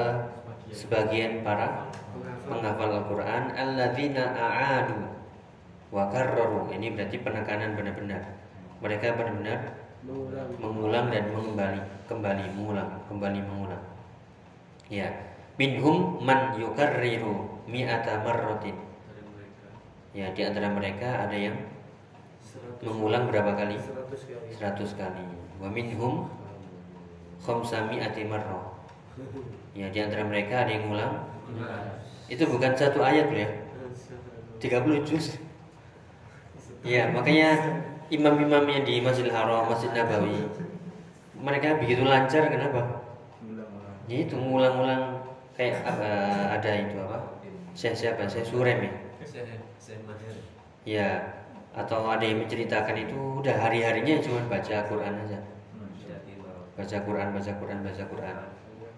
sebagian 0.70 1.42
para 1.42 1.90
penghafal 2.46 2.90
Al-Quran. 3.02 3.42
Alladzina 3.54 4.34
a'adu 4.34 4.98
wa 5.90 6.10
karraru. 6.10 6.70
Ini 6.70 6.94
berarti 6.94 7.16
penekanan 7.22 7.74
benar-benar. 7.78 8.22
Mereka 8.80 9.14
benar-benar 9.14 9.60
mengulang 10.56 11.12
dan 11.12 11.28
mengembali 11.28 11.80
kembali 12.08 12.44
mengulang 12.56 12.90
kembali 13.06 13.40
mengulang. 13.44 13.82
Ya. 14.90 15.10
Minhum 15.60 16.24
man 16.24 16.56
yukarriru 16.56 17.60
mi'ata 17.68 18.24
marratin. 18.24 18.74
Ya 20.16 20.32
di 20.32 20.40
antara 20.42 20.72
mereka 20.72 21.28
ada 21.28 21.36
yang 21.36 21.54
mengulang 22.80 23.28
berapa 23.28 23.52
kali? 23.52 23.76
100 23.76 24.56
kali. 24.56 24.56
100 24.56 24.98
kali. 24.98 25.24
Wa 25.60 25.68
minhum 25.68 26.32
khamsa 27.40 27.88
mi'ati 27.88 28.22
marrah 28.28 28.76
ya 29.78 29.86
di 29.88 29.98
antara 30.00 30.22
mereka 30.24 30.66
ada 30.66 30.72
yang 30.72 30.88
ngulang 30.88 31.14
itu 32.30 32.42
bukan 32.46 32.72
satu 32.78 33.02
ayat 33.02 33.26
ya 33.32 33.48
30 34.62 35.08
juz 35.08 35.40
ya 36.86 37.10
makanya 37.10 37.80
imam-imam 38.12 38.64
yang 38.70 38.82
di 38.86 39.02
Masjidil 39.02 39.34
Haram 39.34 39.66
Masjid 39.66 39.90
Nabawi 39.92 40.46
mereka 41.40 41.80
begitu 41.80 42.04
lancar 42.04 42.52
kenapa 42.52 43.00
Ya 44.10 44.26
itu 44.26 44.34
ngulang-ngulang 44.34 45.22
kayak 45.54 45.86
apa 45.86 46.10
ada 46.58 46.70
itu 46.82 46.98
apa? 46.98 47.38
Saya 47.78 47.94
siapa? 47.94 48.26
Saya 48.26 48.42
Surem 48.42 48.90
ya. 48.90 48.92
Saya 49.22 49.46
saya 49.78 50.02
mahir. 50.02 50.34
Ya, 50.82 51.08
atau 51.70 52.10
ada 52.10 52.26
yang 52.26 52.42
menceritakan 52.42 53.06
itu 53.06 53.14
udah 53.38 53.54
hari-harinya 53.54 54.18
cuma 54.18 54.42
baca 54.50 54.82
Quran 54.90 55.14
aja. 55.14 55.38
Baca 56.78 56.96
Quran, 57.02 57.28
baca 57.34 57.52
Quran, 57.58 57.78
baca 57.82 58.04
Quran. 58.06 58.36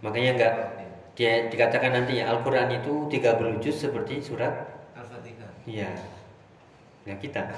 Makanya 0.02 0.31
enggak 0.35 0.55
dia 1.12 1.47
dikatakan 1.52 1.93
nanti 1.93 2.25
ya 2.25 2.33
Al-Qur'an 2.33 2.73
itu 2.73 3.07
30 3.12 3.61
juz 3.61 3.76
seperti 3.76 4.19
surat 4.25 4.64
Al-Fatihah. 4.97 5.50
Iya. 5.69 5.91
Ya 7.05 7.14
kita. 7.21 7.52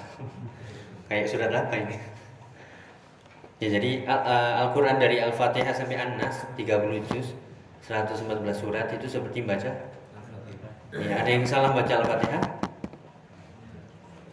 Kayak 1.07 1.27
surat 1.31 1.51
apa 1.55 1.75
ini? 1.79 1.97
Ya 3.63 3.69
jadi 3.79 4.03
Al- 4.11 4.67
Al-Qur'an 4.67 4.99
dari 4.99 5.23
Al-Fatihah 5.23 5.71
sampai 5.71 6.03
An-Nas 6.03 6.51
30 6.59 7.07
juz 7.07 7.39
114 7.87 8.27
surat 8.59 8.91
itu 8.91 9.07
seperti 9.07 9.47
baca 9.47 9.71
Al-Fatihah. 10.19 10.73
Ya, 10.99 11.15
ada 11.23 11.31
yang 11.31 11.47
salah 11.47 11.71
baca 11.71 11.95
Al-Fatihah? 12.03 12.43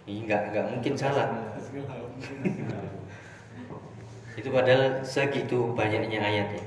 Iya, 0.10 0.20
enggak, 0.26 0.42
enggak 0.50 0.66
mungkin 0.74 0.94
salah. 0.98 1.28
Itu 4.40 4.48
padahal 4.52 5.04
segitu 5.04 5.76
banyaknya 5.76 6.24
ayatnya. 6.24 6.64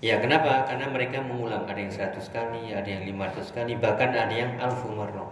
Ya, 0.00 0.16
kenapa? 0.16 0.64
Karena 0.64 0.88
mereka 0.88 1.20
mengulang 1.20 1.68
ada 1.68 1.76
yang 1.76 1.92
100 1.92 2.16
kali, 2.32 2.72
ada 2.72 2.88
yang 2.88 3.04
500 3.04 3.52
kali, 3.52 3.76
bahkan 3.76 4.16
ada 4.16 4.32
yang 4.32 4.56
alfu 4.56 4.88
marrah. 4.96 5.28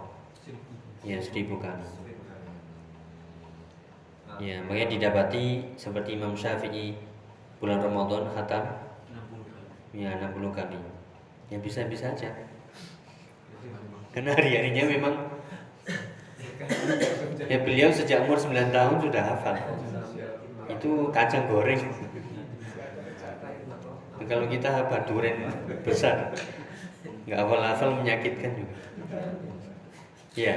Ya, 1.01 1.17
seribu 1.25 1.57
kali. 1.57 1.89
Ya, 4.39 4.63
makanya 4.63 4.93
didapati 4.93 5.75
seperti 5.75 6.15
Imam 6.15 6.37
Syafi'i 6.37 6.95
bulan 7.59 7.83
Ramadan 7.83 8.31
khatam 8.31 8.71
60 9.11 9.51
kali. 9.51 10.05
ya 10.05 10.15
60 10.15 10.53
kali. 10.55 10.79
Ya 11.51 11.59
bisa-bisa 11.59 12.15
aja. 12.15 12.31
Karena 14.15 14.31
hari-harinya 14.37 14.85
memang 14.87 15.15
ya 17.51 17.59
beliau 17.67 17.91
sejak 17.91 18.29
umur 18.29 18.39
9 18.39 18.71
tahun 18.71 18.97
sudah 19.03 19.23
hafal. 19.27 19.57
Itu 20.69 21.09
kacang 21.11 21.49
goreng. 21.49 21.81
Nah, 24.19 24.27
kalau 24.27 24.47
kita 24.51 24.69
apa 24.87 25.07
duren 25.09 25.49
besar, 25.87 26.35
nggak 27.25 27.39
hafal-hafal 27.39 28.03
menyakitkan 28.03 28.51
juga. 28.59 28.77
Iya. 30.37 30.55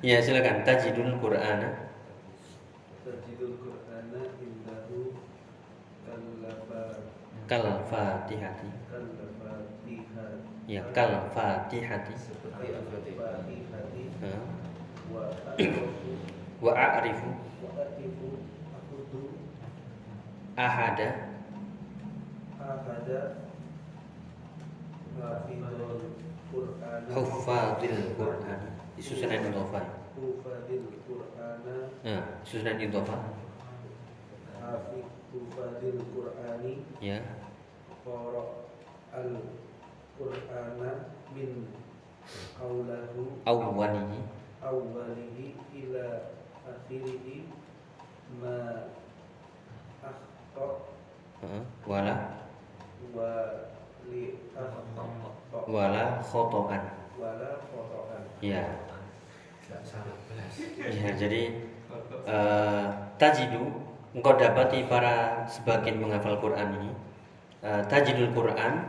Ya 0.00 0.16
silakan 0.24 0.64
tajidul 0.64 1.20
Quran. 1.20 1.60
Qur'ana 1.60 1.90
Kal 7.50 7.66
Fatihati. 7.90 8.70
Ya 10.70 10.86
kal 10.94 11.28
Fatihati. 11.34 12.14
Wa 16.62 16.72
a'rifu 16.76 17.28
ahada 20.56 21.08
ahada 22.60 23.20
huffadil 27.10 28.14
Quran. 28.16 28.60
Disusunan 28.98 29.40
idhofah. 29.48 29.86
hufadil 30.20 30.84
Qur'ana 31.08 31.76
Nah, 32.04 32.22
susunan 32.44 32.76
idhofah. 32.76 33.20
hafid 34.60 35.06
hufadil 35.32 35.98
Qur'ani 36.12 36.72
Ya. 37.00 37.18
qara 38.04 38.44
al 39.16 39.30
Qur'ana 40.20 40.90
min 41.32 41.64
awlahu 42.60 43.40
Awwalihi 43.48 44.20
awwalihi 44.60 45.46
ila 45.72 46.06
akhirihi 46.68 47.48
ma. 48.36 48.92
Wala. 51.88 52.14
Wa 53.16 53.32
li 54.10 54.36
akhta 54.52 55.02
wala 55.66 56.04
khotoan. 56.20 56.82
wala 57.16 57.50
khotoan 57.68 58.22
Ya. 58.40 58.64
Ya, 60.80 61.10
jadi 61.14 61.42
eh, 62.26 62.86
tajidu 63.20 63.62
engkau 64.16 64.34
dapati 64.34 64.88
para 64.90 65.46
sebagian 65.46 66.02
menghafal 66.02 66.40
Quran 66.42 66.74
ini 66.80 66.90
eh, 67.62 67.82
tajidul 67.86 68.34
Quran 68.34 68.82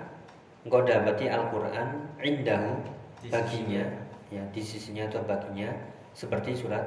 engkau 0.66 0.82
dapati 0.82 1.30
Al-Quran 1.30 1.88
indahu 2.22 2.82
baginya 3.30 3.86
ya 4.34 4.42
di 4.50 4.62
sisinya 4.64 5.06
atau 5.12 5.22
baginya 5.28 5.70
seperti 6.18 6.58
surat 6.58 6.82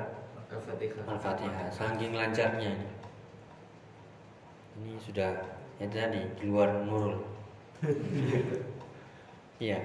Al-Fatihah. 0.50 1.04
Al-Fatihah 1.06 1.66
saking 1.70 2.16
lancarnya 2.16 2.74
ini 2.74 2.88
ini 4.74 4.98
sudah 4.98 5.38
ya 5.78 5.86
tadi 5.86 6.22
di 6.38 6.44
luar 6.50 6.82
nurul. 6.82 7.22
Iya. 9.62 9.78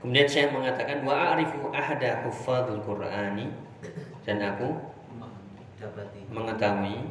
Kemudian 0.00 0.28
saya 0.30 0.48
mengatakan 0.54 1.02
wa 1.04 1.34
a'rifu 1.34 1.68
ahada 1.74 2.24
huffadzul 2.24 2.80
Qur'ani 2.80 3.52
dan 4.24 4.38
aku 4.40 4.72
mengetahui 6.30 7.04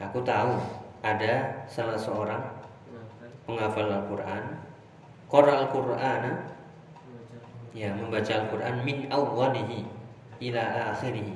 aku 0.00 0.18
tahu 0.24 0.56
ada 1.04 1.66
salah 1.68 1.98
seorang 1.98 2.40
penghafal 3.44 3.90
Al-Qur'an. 3.92 4.62
Qara 5.28 5.66
Al-Qur'ana. 5.66 6.54
Ya 7.74 7.90
membaca 7.90 8.30
Al-Qur'an 8.30 8.86
min 8.86 9.10
awwalihi 9.10 9.84
ila 10.48 10.94
akhirih. 10.94 11.34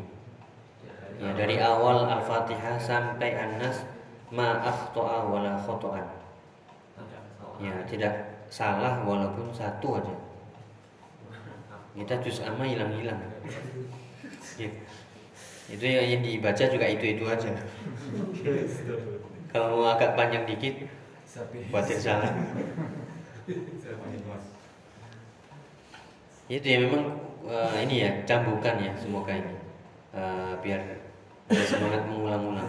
Ya 1.19 1.35
dari 1.35 1.59
awal 1.59 2.07
Al-Fatihah 2.07 2.79
sampai 2.79 3.35
An-Nas 3.35 3.83
ma 4.29 4.61
akhta'a 4.61 5.25
wala 5.29 5.57
khata'an 5.57 6.19
ya 7.59 7.75
tidak 7.91 8.15
salah 8.49 9.03
walaupun 9.05 9.51
satu 9.53 9.99
aja. 9.99 10.15
Kita 11.99 12.15
juz 12.23 12.41
amma 12.47 12.65
hilang-hilang. 12.65 13.19
Ya. 14.59 14.71
itu 15.69 15.85
yang, 15.85 16.07
yang 16.17 16.23
dibaca 16.25 16.65
juga 16.65 16.87
itu-itu 16.89 17.25
aja. 17.29 17.53
Kalau 19.53 19.79
mau 19.79 19.93
agak 19.93 20.17
panjang 20.17 20.49
dikit 20.49 20.89
khawatir 21.69 21.99
salah. 22.01 22.33
Itu 26.49 26.65
ya 26.65 26.79
memang 26.81 27.21
eh, 27.45 27.77
ini 27.85 27.95
ya 28.01 28.11
cambukan 28.25 28.81
ya 28.81 28.93
semoga 28.97 29.37
ini. 29.37 29.55
Eh, 30.17 30.53
biar 30.65 30.81
semangat 31.49 32.03
mengulang-ulang 32.09 32.69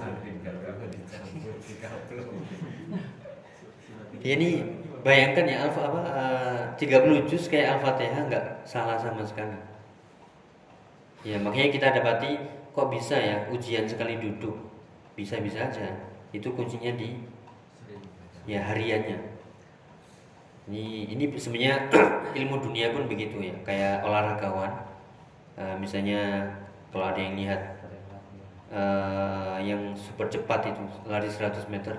Ya, 4.20 4.36
ini 4.36 4.68
bayangkan 5.00 5.48
ya 5.48 5.64
alfa 5.64 5.88
apa 5.88 6.02
uh, 6.04 6.60
30 6.76 7.24
juz 7.24 7.48
kayak 7.48 7.80
Al-Fatihah 7.80 8.28
nggak 8.28 8.46
salah 8.68 9.00
sama 9.00 9.24
sekali. 9.24 9.56
Ya 11.24 11.40
makanya 11.40 11.72
kita 11.72 11.88
dapati 11.96 12.36
kok 12.76 12.92
bisa 12.92 13.16
ya 13.16 13.48
ujian 13.48 13.88
sekali 13.88 14.20
duduk 14.20 14.60
bisa-bisa 15.16 15.72
aja 15.72 15.96
itu 16.36 16.52
kuncinya 16.52 16.92
di 17.00 17.16
ya 18.44 18.60
hariannya. 18.60 19.24
Ini 20.68 21.16
ini 21.16 21.24
sebenarnya 21.40 21.88
ilmu 22.44 22.60
dunia 22.60 22.92
pun 22.92 23.08
begitu 23.08 23.40
ya 23.40 23.56
kayak 23.64 24.04
olahragawan 24.04 24.90
Uh, 25.60 25.76
misalnya 25.76 26.48
kalau 26.88 27.12
ada 27.12 27.20
yang 27.20 27.36
lihat 27.36 27.79
uh, 28.74 29.58
yang 29.62 29.94
super 29.98 30.30
cepat 30.30 30.74
itu 30.74 30.84
lari 31.10 31.30
100 31.30 31.70
meter 31.70 31.96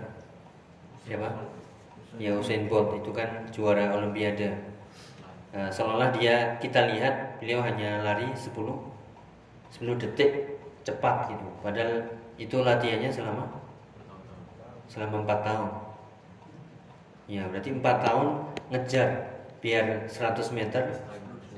siapa? 1.06 1.28
ya 2.18 2.34
Usain 2.34 2.66
Bolt 2.66 2.90
itu 2.98 3.10
kan 3.14 3.46
juara 3.54 3.94
Olimpiade. 3.94 4.50
Nah, 5.50 5.70
seolah 5.70 6.10
dia 6.14 6.58
kita 6.58 6.90
lihat 6.90 7.38
beliau 7.38 7.62
hanya 7.62 8.02
lari 8.02 8.26
10 8.34 8.50
10 8.50 10.02
detik 10.02 10.58
cepat 10.82 11.30
gitu. 11.30 11.46
Padahal 11.62 12.02
itu 12.34 12.56
latihannya 12.62 13.10
selama 13.12 13.46
selama 14.90 15.22
4 15.22 15.46
tahun. 15.46 15.70
Ya, 17.30 17.46
berarti 17.46 17.70
4 17.78 18.06
tahun 18.06 18.26
ngejar 18.74 19.08
biar 19.62 20.10
100 20.10 20.50
meter 20.50 20.82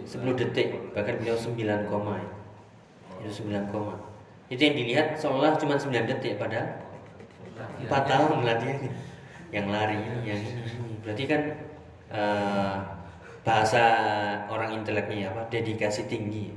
10 0.05 0.37
detik, 0.37 0.93
bahkan 0.93 1.17
beliau 1.17 1.37
9 1.37 1.89
koma. 1.89 2.21
ya. 2.21 2.29
Itu 3.25 3.49
9 3.49 3.73
koma. 3.73 4.12
Itu 4.53 4.61
yang 4.61 4.77
dilihat 4.77 5.17
seolah 5.17 5.57
cuma 5.57 5.81
9 5.81 5.89
detik 6.05 6.37
padahal 6.37 6.77
4 7.89 7.89
tahun 7.89 8.45
latihannya 8.45 8.93
yang 9.49 9.67
lari 9.73 9.97
yang 10.29 10.41
ini, 10.41 11.01
berarti 11.01 11.25
kan 11.25 11.41
eh, 12.13 12.75
bahasa 13.45 13.85
orang 14.53 14.77
inteleknya 14.77 15.33
apa 15.33 15.49
dedikasi 15.49 16.05
tinggi 16.05 16.53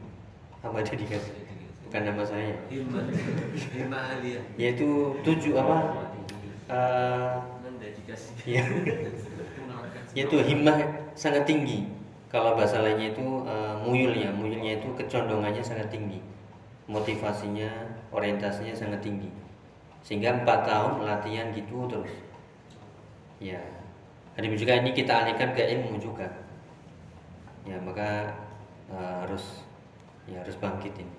apa 0.60 0.84
dedikasi 0.84 1.31
bukan 1.88 2.01
nama 2.03 2.23
saya 2.23 2.55
aliyah. 2.67 4.43
yaitu 4.60 5.15
tujuh 5.23 5.55
apa 5.55 5.75
eh, 6.67 7.31
Mendedikasi. 7.63 8.31
ya 8.43 8.63
Yaitu 10.15 10.39
himmah 10.39 10.79
sangat 11.12 11.43
tinggi. 11.43 11.91
Kalau 12.31 12.55
bahasa 12.55 12.79
lainnya 12.79 13.12
itu 13.12 13.43
uh, 13.43 13.75
muyul 13.84 14.15
ya, 14.15 14.31
muyulnya 14.31 14.79
itu 14.79 14.88
kecondongannya 14.95 15.60
sangat 15.60 15.91
tinggi. 15.91 16.23
Motivasinya, 16.86 17.69
orientasinya 18.13 18.74
sangat 18.78 19.02
tinggi. 19.02 19.30
Sehingga 20.06 20.41
empat 20.41 20.69
tahun 20.69 21.02
latihan 21.02 21.50
gitu 21.54 21.89
terus. 21.89 22.13
Ya, 23.41 23.62
hari 24.38 24.54
juga 24.54 24.78
ini 24.78 24.93
kita 24.93 25.26
alihkan 25.26 25.58
ke 25.58 25.65
ilmu 25.65 25.98
juga. 25.98 26.30
Ya, 27.65 27.82
maka 27.82 28.38
uh, 28.93 29.26
harus 29.26 29.65
ya 30.30 30.45
harus 30.45 30.54
bangkit 30.62 30.93
ini. 30.93 31.15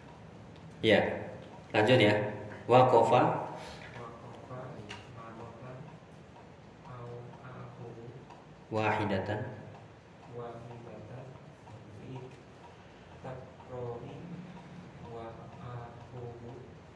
ya, 0.92 1.00
lanjut 1.72 1.96
ya. 1.96 2.14
Wakofa 2.68 3.52
wahidatan 8.72 9.44
wahidatan 10.32 10.71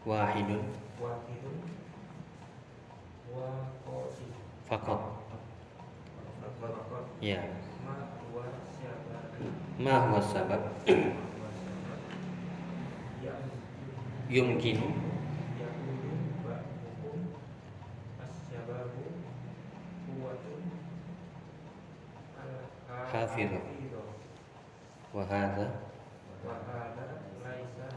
wahidun 0.07 0.62
wahidun 1.03 1.59
wa 3.35 3.49
fakot 4.71 5.01
ya 7.21 7.42
ma 9.79 9.95
huwa 10.07 10.23
sabab 10.23 10.62
yang 13.27 13.42
yumkinu 14.31 14.87
yakulu 15.61 16.11
ba'dukum 16.47 17.19
asyababu 18.23 19.05
kuwatun 20.07 20.62
Hafidhu. 23.12 23.59
wa 25.14 25.23
hadza 25.27 25.66
wa 26.47 26.55
hadha 26.69 27.07
laisa 27.45 27.88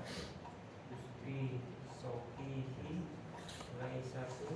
fi 1.26 1.60
sofihi 2.02 2.94
laisa 3.82 4.22
tu 4.38 4.56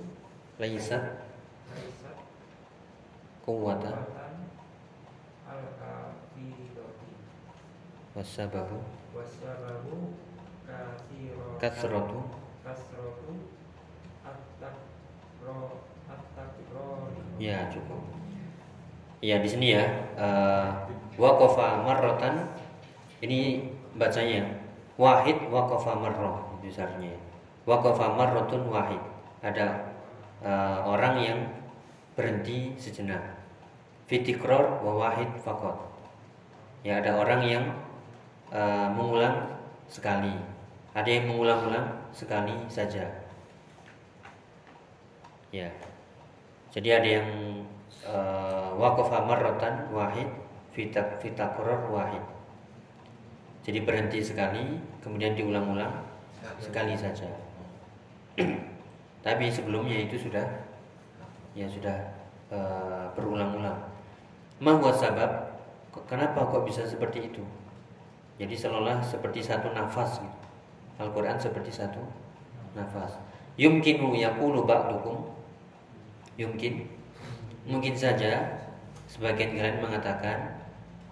laisa. 0.58 0.98
Kathiro 10.64 11.60
kasratu 11.60 12.20
kasrotu. 12.64 13.32
At-takro 14.24 15.84
at-takrori 16.08 17.20
ya 17.42 17.68
cukup. 17.68 18.00
Ya 19.20 19.42
di 19.42 19.48
sini 19.48 19.76
ya 19.76 19.84
uh, 20.16 20.88
waqafa 21.20 21.84
marratan 21.84 22.48
ini 23.20 23.68
bacanya. 23.98 24.62
Wahid 24.94 25.50
waqafa 25.50 25.98
marrah 25.98 26.38
besarnya 26.62 27.18
waqafa 27.66 28.14
marratun 28.14 28.70
wahid. 28.70 29.02
Ada 29.44 29.93
uh, 30.44 30.84
orang 30.84 31.14
yang 31.18 31.40
berhenti 32.14 32.76
sejenak. 32.78 33.40
Fitikror 34.04 34.84
wa 34.84 34.92
wahid 35.00 35.32
fakot 35.40 35.94
ya 36.84 37.00
ada 37.00 37.16
orang 37.16 37.40
yang 37.42 37.64
uh, 38.52 38.92
mengulang 38.92 39.56
sekali. 39.88 40.36
Ada 40.94 41.10
yang 41.10 41.32
mengulang-ulang 41.32 42.12
sekali 42.14 42.54
saja. 42.70 43.08
Ya. 45.50 45.72
Jadi 46.70 46.88
ada 46.92 47.08
yang 47.08 47.28
uh, 48.06 48.76
waqafa 48.78 49.26
marratan 49.26 49.90
wahid 49.90 50.28
fitak 50.70 51.18
fitakror 51.18 51.90
wahid. 51.90 52.22
Jadi 53.64 53.80
berhenti 53.82 54.20
sekali 54.20 54.78
kemudian 55.00 55.32
diulang-ulang 55.32 56.04
sekali 56.60 56.92
saja 56.92 57.32
tapi 59.24 59.48
sebelumnya 59.48 60.04
itu 60.04 60.20
sudah 60.28 60.44
ya 61.56 61.64
sudah 61.64 62.12
uh, 62.52 63.08
berulang-ulang. 63.16 63.80
Mahwa 64.60 64.92
sabab? 64.92 65.56
Kenapa 66.04 66.44
kok 66.44 66.68
bisa 66.68 66.84
seperti 66.84 67.32
itu? 67.32 67.40
Jadi 68.36 68.52
seolah 68.52 69.00
seperti 69.00 69.40
satu 69.40 69.72
nafas 69.72 70.20
gitu. 70.20 70.38
Al-Quran 71.00 71.40
seperti 71.40 71.72
satu 71.72 72.04
nafas. 72.76 73.16
Yumkinu 73.56 74.12
yaqulu 74.12 74.68
ba'dukum. 74.68 75.32
Yumkin. 76.36 76.84
Mungkin 77.64 77.96
saja 77.96 78.60
sebagian 79.08 79.56
kalian 79.56 79.80
mengatakan 79.80 80.60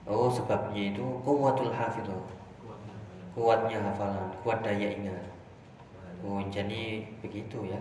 oh 0.04 0.28
sebabnya 0.28 0.92
itu 0.92 1.06
kuwatul 1.24 1.72
hafidhah. 1.72 2.28
Kuatnya 3.32 3.80
hafalan 3.80 4.28
kuat 4.44 4.60
daya 4.60 4.92
ingat. 4.92 5.24
Oh 6.20 6.42
jadi 6.52 7.08
begitu 7.24 7.72
ya 7.72 7.80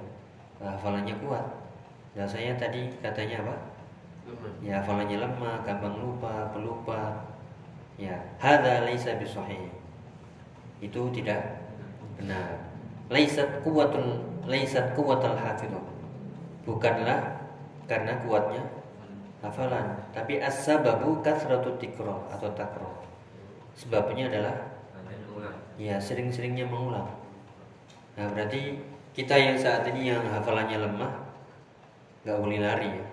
hafalannya 0.61 1.15
kuat. 1.21 1.45
Nah 2.13 2.27
saya 2.27 2.53
tadi 2.57 2.91
katanya 3.01 3.41
apa? 3.45 3.55
Ya 4.61 4.79
hafalannya 4.81 5.17
lemah 5.17 5.65
gampang 5.65 5.97
lupa 5.97 6.53
pelupa. 6.53 7.25
Ya 7.97 8.17
hadza 8.37 8.85
laisa 8.85 9.17
bisahih. 9.17 9.69
Itu 10.81 11.09
tidak 11.13 11.65
benar. 12.17 12.61
Laisat 13.11 13.65
kuwatul 13.65 14.23
laisat 14.47 14.93
kuwatul 14.97 15.35
hafidhah 15.37 15.91
bukanlah 16.65 17.41
karena 17.89 18.21
kuatnya 18.21 18.63
hafalan 19.41 19.97
tapi 20.13 20.37
as-sababu 20.37 21.19
kasratu 21.25 21.73
tikrar 21.81 22.21
atau 22.29 22.49
takrar 22.53 22.93
sebabnya 23.73 24.29
adalah 24.29 24.55
ya 25.81 25.97
sering-seringnya 25.97 26.69
mengulang. 26.69 27.09
Nah 28.13 28.29
berarti 28.29 28.77
kita 29.11 29.35
yang 29.35 29.57
saat 29.59 29.83
ini 29.91 30.07
yang 30.15 30.23
hafalannya 30.23 30.79
lemah 30.79 31.11
nggak 32.23 32.37
boleh 32.39 32.59
lari 32.63 32.89
ya. 32.95 33.05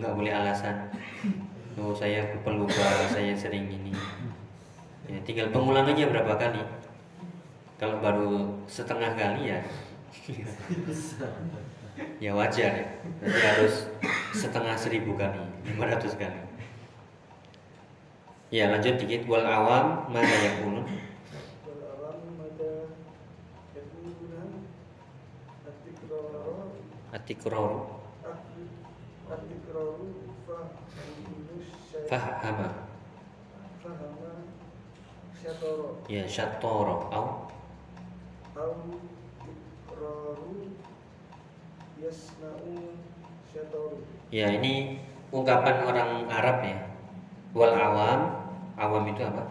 Nggak 0.00 0.12
boleh 0.16 0.32
alasan. 0.34 0.90
Oh 1.78 1.94
saya 1.94 2.34
pelupa 2.42 3.06
saya 3.06 3.30
sering 3.36 3.70
ini. 3.70 3.94
Ya, 5.06 5.18
tinggal 5.22 5.54
pengulangannya 5.54 6.10
berapa 6.10 6.34
kali. 6.34 6.62
Kalau 7.78 8.02
baru 8.02 8.58
setengah 8.66 9.14
kali 9.14 9.54
ya. 9.54 9.60
Ya 12.16 12.32
wajar 12.32 12.72
ya. 12.80 12.86
Nanti 13.20 13.40
harus 13.44 13.92
setengah 14.32 14.72
seribu 14.72 15.20
kali 15.20 15.36
500 15.76 16.16
kali. 16.16 16.40
Ya 18.48 18.72
lanjut 18.72 18.96
dikit. 18.96 19.28
Wal 19.28 19.44
awam 19.44 20.08
mana 20.08 20.32
yang 20.32 20.64
kunun 20.64 20.84
Atikraru 27.10 28.00
Fahama. 32.10 32.68
Ya 36.06 36.24
syatoro. 36.26 37.10
Au? 37.10 37.26
Ya 44.30 44.46
ini 44.54 45.02
ungkapan 45.34 45.76
orang 45.82 46.10
Arab 46.30 46.62
ya. 46.62 46.78
Wal 47.54 47.74
awam. 47.74 48.20
Awam 48.78 49.04
itu 49.10 49.22
apa? 49.26 49.42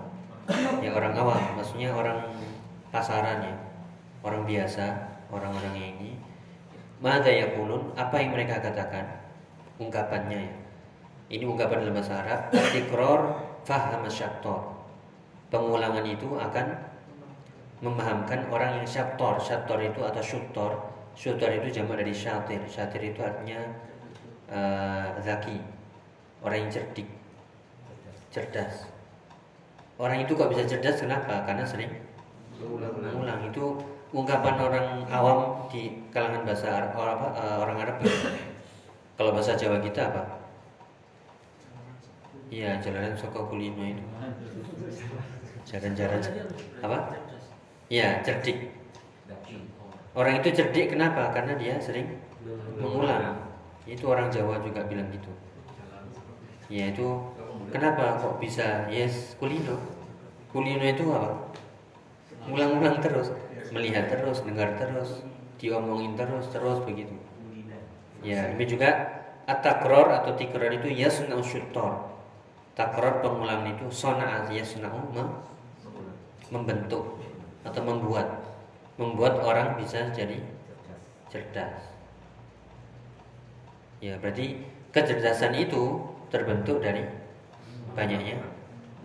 Ya 0.80 0.96
orang 0.96 1.12
awam. 1.16 1.44
Maksudnya 1.60 1.92
orang 1.92 2.24
pasaran 2.92 3.44
ya. 3.44 3.56
Orang 4.24 4.48
biasa 4.48 5.10
Orang-orang 5.30 5.74
yang 5.78 5.94
ini. 6.02 6.12
Mada 7.00 7.32
yakulun 7.32 7.96
apa 7.96 8.16
yang 8.20 8.36
mereka 8.36 8.60
katakan? 8.60 9.08
Ungkapannya 9.80 10.40
ya. 10.52 10.56
Ini 11.30 11.46
ungkapan 11.48 11.86
dalam 11.86 11.96
bahasa 11.96 12.20
Arab 12.20 12.52
tikror 12.74 13.22
faham 13.64 14.04
syaktor 14.10 14.80
pengulangan 15.54 16.06
itu 16.06 16.26
akan 16.38 16.66
memahamkan 17.80 18.50
orang 18.50 18.82
yang 18.82 18.88
syaktor 18.90 19.38
syaktor 19.42 19.80
itu 19.82 20.02
atau 20.04 20.22
syutor 20.22 20.72
syutor 21.20 21.50
itu 21.52 21.82
jamak 21.82 22.00
dari 22.00 22.16
syatir. 22.16 22.62
Syatir 22.70 23.12
itu 23.12 23.20
artinya 23.20 23.60
eh, 24.48 25.08
zaki. 25.20 25.60
Orang 26.40 26.64
yang 26.64 26.72
cerdik. 26.72 27.10
Cerdas. 28.32 28.88
Orang 30.00 30.24
itu 30.24 30.32
kok 30.32 30.48
bisa 30.48 30.64
cerdas? 30.64 31.04
Kenapa? 31.04 31.44
Karena 31.44 31.68
sering 31.68 31.92
mengulang. 32.64 33.52
Itu 33.52 33.76
ungkapan 34.10 34.56
orang 34.58 34.88
awam 35.14 35.70
di 35.70 36.02
kalangan 36.10 36.42
bahasa 36.42 36.68
Arab 36.74 36.92
orang, 36.98 37.16
apa, 37.22 37.30
eh, 37.38 37.58
orang 37.62 37.78
Arab 37.86 37.96
gitu. 38.02 38.18
kalau 39.14 39.32
bahasa 39.36 39.54
Jawa 39.54 39.78
kita 39.82 40.10
apa 40.10 40.40
Iya, 42.50 42.82
jalanan 42.82 43.14
soko 43.14 43.46
kulino 43.46 43.78
itu. 43.86 44.02
Jalan-jalan 45.70 46.18
apa? 46.82 47.14
Iya, 47.94 48.26
cerdik. 48.26 48.74
Orang 50.18 50.42
itu 50.42 50.50
cerdik 50.58 50.90
kenapa? 50.90 51.30
Karena 51.30 51.54
dia 51.62 51.78
sering 51.78 52.18
mengulang. 52.82 53.38
Itu 53.86 54.10
orang 54.10 54.34
Jawa 54.34 54.58
juga 54.66 54.82
bilang 54.90 55.14
gitu. 55.14 55.30
Ya 56.74 56.90
itu 56.90 57.06
kenapa 57.70 58.18
kok 58.18 58.42
bisa 58.42 58.90
yes 58.90 59.38
kulino? 59.38 59.78
Kulino 60.50 60.86
itu 60.90 61.06
apa? 61.14 61.54
Ulang-ulang 62.50 62.98
terus, 62.98 63.30
melihat 63.72 64.10
terus, 64.10 64.42
dengar 64.44 64.76
terus, 64.78 65.22
diomongin 65.60 66.16
terus, 66.16 66.48
terus 66.50 66.80
begitu. 66.86 67.14
Ya, 68.20 68.52
ini 68.52 68.68
juga 68.68 68.90
at-takror 69.48 70.12
atau 70.12 70.36
tikror 70.36 70.70
itu 70.76 70.92
yasna'u 70.92 71.40
syuttor. 71.40 72.12
Takror 72.76 73.24
pengulang 73.24 73.68
itu 73.72 73.88
sona'a 73.88 74.52
yasna'u 74.52 75.12
mem- 75.16 75.40
membentuk 76.52 77.20
atau 77.64 77.82
membuat 77.84 78.44
membuat 79.00 79.40
orang 79.40 79.80
bisa 79.80 80.12
jadi 80.12 80.44
cerdas. 81.32 81.96
Ya, 84.04 84.20
berarti 84.20 84.64
kecerdasan 84.92 85.56
itu 85.56 86.04
terbentuk 86.32 86.84
dari 86.84 87.08
banyaknya 87.96 88.40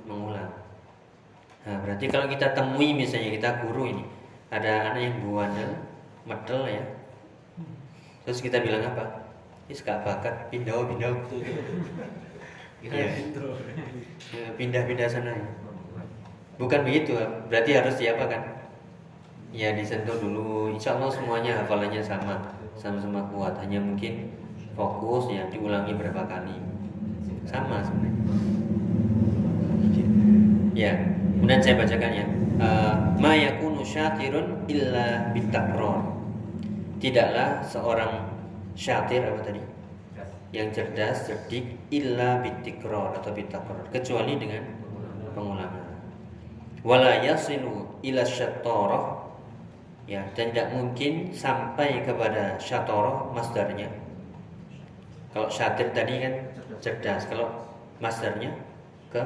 mengulang. 0.07 0.51
Nah, 1.65 1.77
berarti 1.81 2.07
kalau 2.11 2.27
kita 2.29 2.53
temui 2.53 2.93
misalnya 2.93 3.31
kita 3.35 3.51
guru 3.65 3.89
ini 3.89 4.05
ada 4.55 4.95
anak 4.95 5.03
yang 5.03 5.17
buana, 5.27 5.67
medel 6.23 6.63
ya. 6.71 6.85
Terus 8.23 8.39
kita 8.39 8.63
bilang 8.63 8.87
apa? 8.87 9.27
Is 9.67 9.83
gak 9.83 10.07
bakat, 10.07 10.47
pindah 10.55 10.87
pindah. 10.87 11.11
Iya. 12.85 13.17
Ya, 14.31 14.47
Pindah-pindah 14.55 15.09
sana 15.11 15.33
ya. 15.35 15.49
Bukan 16.55 16.87
begitu, 16.87 17.19
berarti 17.51 17.71
harus 17.75 17.99
siapa 17.99 18.31
kan? 18.31 18.43
Ya 19.51 19.75
disentuh 19.75 20.21
dulu. 20.23 20.71
Insya 20.71 20.95
Allah 20.95 21.11
semuanya 21.11 21.65
hafalannya 21.65 22.05
sama, 22.05 22.39
sama-sama 22.79 23.27
kuat. 23.35 23.59
Hanya 23.59 23.83
mungkin 23.83 24.31
fokus 24.79 25.33
ya 25.35 25.51
diulangi 25.51 25.99
berapa 25.99 26.29
kali. 26.29 26.61
Sama 27.49 27.83
sebenarnya. 27.83 28.23
Ya, 30.75 30.93
kemudian 31.45 31.61
saya 31.61 31.77
bacakan 31.77 32.13
ya. 32.17 32.27
Eh, 32.65 32.95
Ma 33.21 33.37
yakunu 33.37 33.85
syatirun 33.85 34.65
illa 34.65 35.29
bitakror. 35.37 36.01
Tidaklah 37.05 37.61
seorang 37.69 38.33
syatir 38.73 39.29
apa 39.29 39.45
tadi? 39.45 39.61
Yang 40.57 40.81
cerdas, 40.81 41.29
cerdik 41.29 41.77
illa 41.93 42.41
bitikror 42.41 43.13
atau 43.21 43.29
bitakror, 43.37 43.77
kecuali 43.93 44.41
dengan 44.41 44.65
pengulangan. 45.37 45.85
Wala 46.81 47.21
yasilu 47.21 47.93
ila 48.01 48.25
syatarah 48.25 49.29
ya 50.09 50.25
dan 50.33 50.49
tidak 50.49 50.73
mungkin 50.73 51.29
sampai 51.37 52.09
kepada 52.09 52.57
syatarah 52.57 53.29
masdarnya. 53.37 53.93
Kalau 55.37 55.53
syatir 55.53 55.93
tadi 55.93 56.25
kan 56.25 56.35
cerdas, 56.81 57.29
kalau 57.29 57.53
masdarnya 58.01 58.57
ke 59.13 59.21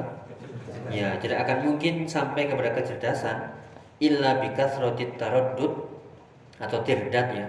Ya, 0.88 1.20
tidak 1.20 1.44
akan 1.44 1.58
mungkin 1.68 2.08
sampai 2.08 2.48
kepada 2.48 2.72
kecerdasan 2.72 3.52
illa 4.00 4.40
bikasratit 4.40 5.20
taraddud 5.20 5.84
atau 6.56 6.78
tirdat 6.80 7.28
ya. 7.36 7.46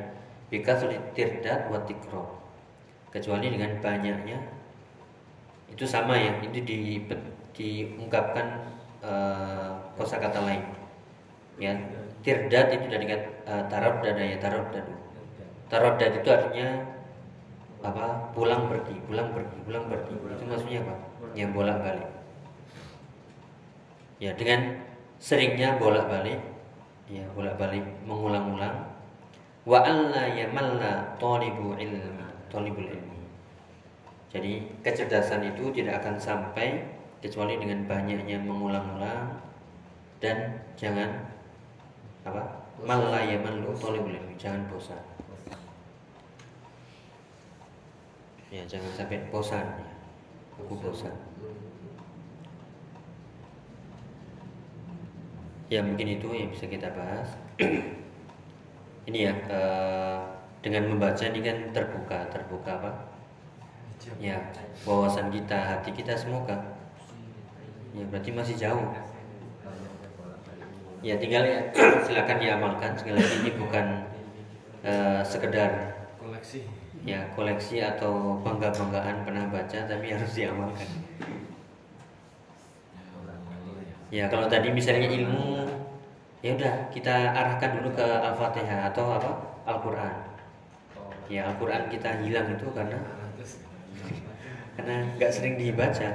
Bikasratit 0.52 1.16
tirdat 1.16 1.72
wa 1.72 1.80
tikrar. 1.88 2.28
Kecuali 3.10 3.50
dengan 3.50 3.80
banyaknya 3.82 4.38
itu 5.72 5.86
sama 5.88 6.20
ya, 6.20 6.36
itu 6.44 6.62
di, 6.62 6.78
diungkapkan 7.56 8.48
uh, 9.02 9.72
kosakata 9.96 10.44
lain. 10.44 10.66
Ya, 11.58 11.80
tirdat 12.22 12.76
itu 12.76 12.86
dari 12.92 13.06
uh, 13.48 13.64
taraddad 13.72 14.16
ya 14.20 14.38
taraddad. 14.38 14.86
Taraddad 15.72 16.12
itu 16.20 16.28
artinya 16.28 16.68
apa? 17.80 18.36
Pulang 18.36 18.68
pergi, 18.68 19.00
pulang 19.08 19.32
pergi, 19.32 19.58
pulang 19.64 19.86
pergi. 19.88 20.14
Itu 20.18 20.44
maksudnya 20.44 20.80
apa? 20.84 20.96
Yang 21.38 21.50
bolak-balik 21.56 22.19
ya 24.20 24.36
dengan 24.36 24.76
seringnya 25.20 25.80
bolak-balik 25.80 26.40
ya 27.08 27.24
bolak-balik 27.34 27.82
mengulang-ulang 28.06 28.86
wa 29.66 29.80
alla 29.82 30.30
yamalla 30.30 31.16
talibu 31.18 31.76
ilmi 31.80 32.20
talibul 32.50 32.86
ilmi. 32.86 33.20
Jadi 34.30 34.62
kecerdasan 34.86 35.42
itu 35.46 35.74
tidak 35.74 36.02
akan 36.04 36.18
sampai 36.18 36.86
kecuali 37.22 37.58
dengan 37.58 37.86
banyaknya 37.86 38.38
mengulang-ulang 38.42 39.38
dan 40.20 40.62
jangan 40.76 41.30
apa 42.28 42.44
malla 42.84 43.22
yamallu 43.24 43.74
talibul 43.78 44.14
ilmi 44.14 44.36
jangan 44.38 44.66
bosan. 44.70 45.02
Ya 48.50 48.66
jangan 48.66 48.92
sampai 48.98 49.30
bosan 49.30 49.66
ya. 49.78 49.94
Aku 50.60 50.76
bosan 50.76 51.14
ya 55.70 55.86
mungkin 55.86 56.18
itu 56.18 56.28
yang 56.34 56.50
bisa 56.50 56.66
kita 56.66 56.90
bahas. 56.98 57.30
Ini 59.10 59.20
ya 59.30 59.34
eh, 59.50 60.20
dengan 60.60 60.92
membaca 60.94 61.24
ini 61.24 61.40
kan 61.42 61.74
terbuka 61.74 62.30
terbuka 62.30 62.78
apa? 62.78 62.92
Ya 64.22 64.38
wawasan 64.86 65.34
kita 65.34 65.56
hati 65.56 65.90
kita 65.94 66.14
semoga. 66.14 66.78
Ya 67.94 68.06
berarti 68.06 68.30
masih 68.30 68.54
jauh. 68.54 68.86
Ya 71.02 71.16
tinggal 71.18 71.42
ya 71.42 71.60
silakan 72.06 72.38
diamalkan. 72.38 72.92
Sekali 72.94 73.18
lagi 73.18 73.38
ini 73.42 73.52
bukan 73.58 73.86
eh, 74.86 75.22
sekedar 75.26 75.98
koleksi. 76.20 76.60
ya 77.08 77.32
koleksi 77.34 77.80
atau 77.80 78.44
bangga 78.44 78.70
banggaan 78.76 79.24
pernah 79.24 79.48
baca 79.48 79.80
tapi 79.88 80.12
harus 80.12 80.32
diamalkan 80.36 80.90
Ya 84.10 84.26
kalau 84.26 84.50
tadi 84.50 84.74
misalnya 84.74 85.06
ilmu 85.06 85.70
ya 86.42 86.58
udah 86.58 86.90
kita 86.90 87.30
arahkan 87.30 87.78
dulu 87.78 87.94
ke 87.94 88.06
Al-Fatihah 88.06 88.90
atau 88.90 89.06
apa? 89.22 89.32
Al-Qur'an. 89.70 90.16
Ya 91.30 91.46
Al-Qur'an 91.46 91.94
kita 91.94 92.26
hilang 92.26 92.50
itu 92.58 92.66
karena 92.74 92.98
karena 94.76 94.96
nggak 95.14 95.30
sering 95.30 95.62
dibaca. 95.62 96.10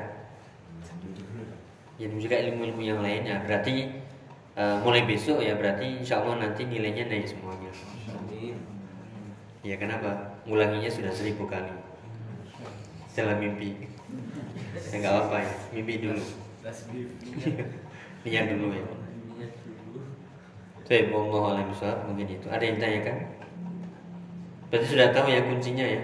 Ya 1.95 2.07
juga 2.11 2.35
ilmu-ilmu 2.35 2.83
yang 2.83 2.99
lainnya. 2.99 3.47
Berarti 3.47 3.87
uh, 4.59 4.83
mulai 4.83 5.07
besok 5.07 5.39
ya 5.39 5.55
berarti 5.55 6.03
insya 6.03 6.19
Allah 6.19 6.51
nanti 6.51 6.67
nilainya 6.67 7.07
naik 7.07 7.31
semuanya. 7.31 7.71
Ya 9.65 9.79
kenapa? 9.81 10.35
Ngulanginya 10.45 10.91
sudah 10.91 11.15
seribu 11.15 11.47
kali 11.47 11.71
dalam 13.15 13.39
mimpi. 13.39 13.87
Ya 14.91 14.99
nggak 14.99 15.13
apa-apa 15.15 15.37
ya, 15.47 15.55
mimpi 15.73 16.03
dulu. 16.03 16.25
Niat 18.25 18.45
dulu 18.57 18.73
ya. 18.73 18.87
Saya 20.85 21.09
mau 21.13 21.29
alam 21.29 21.69
besar 21.69 22.09
mungkin 22.09 22.25
itu. 22.29 22.47
Ada 22.49 22.65
yang 22.65 22.81
tanyakan? 22.81 23.19
Berarti 24.73 24.87
sudah 24.89 25.09
tahu 25.13 25.29
ya 25.29 25.41
kuncinya 25.45 25.85
ya. 25.85 26.03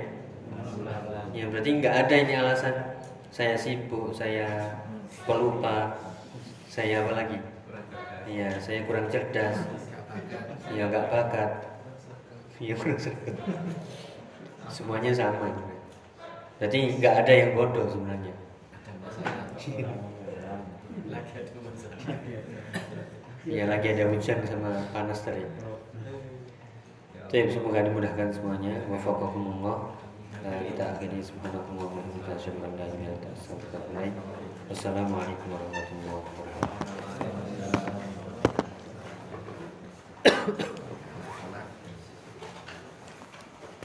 Ya 1.32 1.44
berarti 1.48 1.70
nggak 1.80 1.94
ada 1.94 2.14
ini 2.16 2.34
alasan 2.36 2.76
saya 3.32 3.56
sibuk, 3.56 4.12
saya 4.12 4.76
pelupa, 5.24 5.96
saya 6.68 7.06
apa 7.08 7.12
lagi? 7.24 7.38
Ya 8.28 8.52
saya 8.60 8.84
kurang 8.84 9.08
cerdas, 9.08 9.64
ya 10.74 10.86
nggak 10.90 11.06
bakat, 11.08 11.50
ya 12.60 12.74
kurang 12.76 13.00
cerdas. 13.00 13.38
Semuanya 14.68 15.12
sama. 15.16 15.48
Berarti 16.60 17.00
nggak 17.00 17.14
ada 17.24 17.32
yang 17.32 17.50
bodoh 17.56 17.86
sebenarnya. 17.88 18.34
lagi 21.10 21.32
ada 21.36 21.58
masalah 21.60 21.98
Ya 23.48 23.64
lagi 23.66 23.86
ada 23.96 24.04
hujan 24.12 24.38
sama 24.44 24.70
panas 24.92 25.24
tadi. 25.24 25.42
Jadi 27.30 27.48
semoga 27.50 27.86
dimudahkan 27.86 28.28
semuanya. 28.30 28.84
Wafaqakumullah. 28.90 29.96
Nah, 30.40 30.56
kita 30.64 30.96
akhiri 30.96 31.20
subhanallahi 31.20 31.76
wa 31.76 31.88
bihamdihi 31.88 32.32
asyhadu 32.32 32.64
an 32.64 32.72
la 32.76 32.84
ilaha 32.88 32.96
illa 32.96 33.12
anta 33.12 33.28
astaghfiruka 33.32 33.76
wa 33.76 33.80
atubu 33.80 33.92
ilaik. 34.00 34.14
Wassalamualaikum 34.72 35.46
warahmatullahi 35.52 36.16
wabarakatuh. 36.16 36.79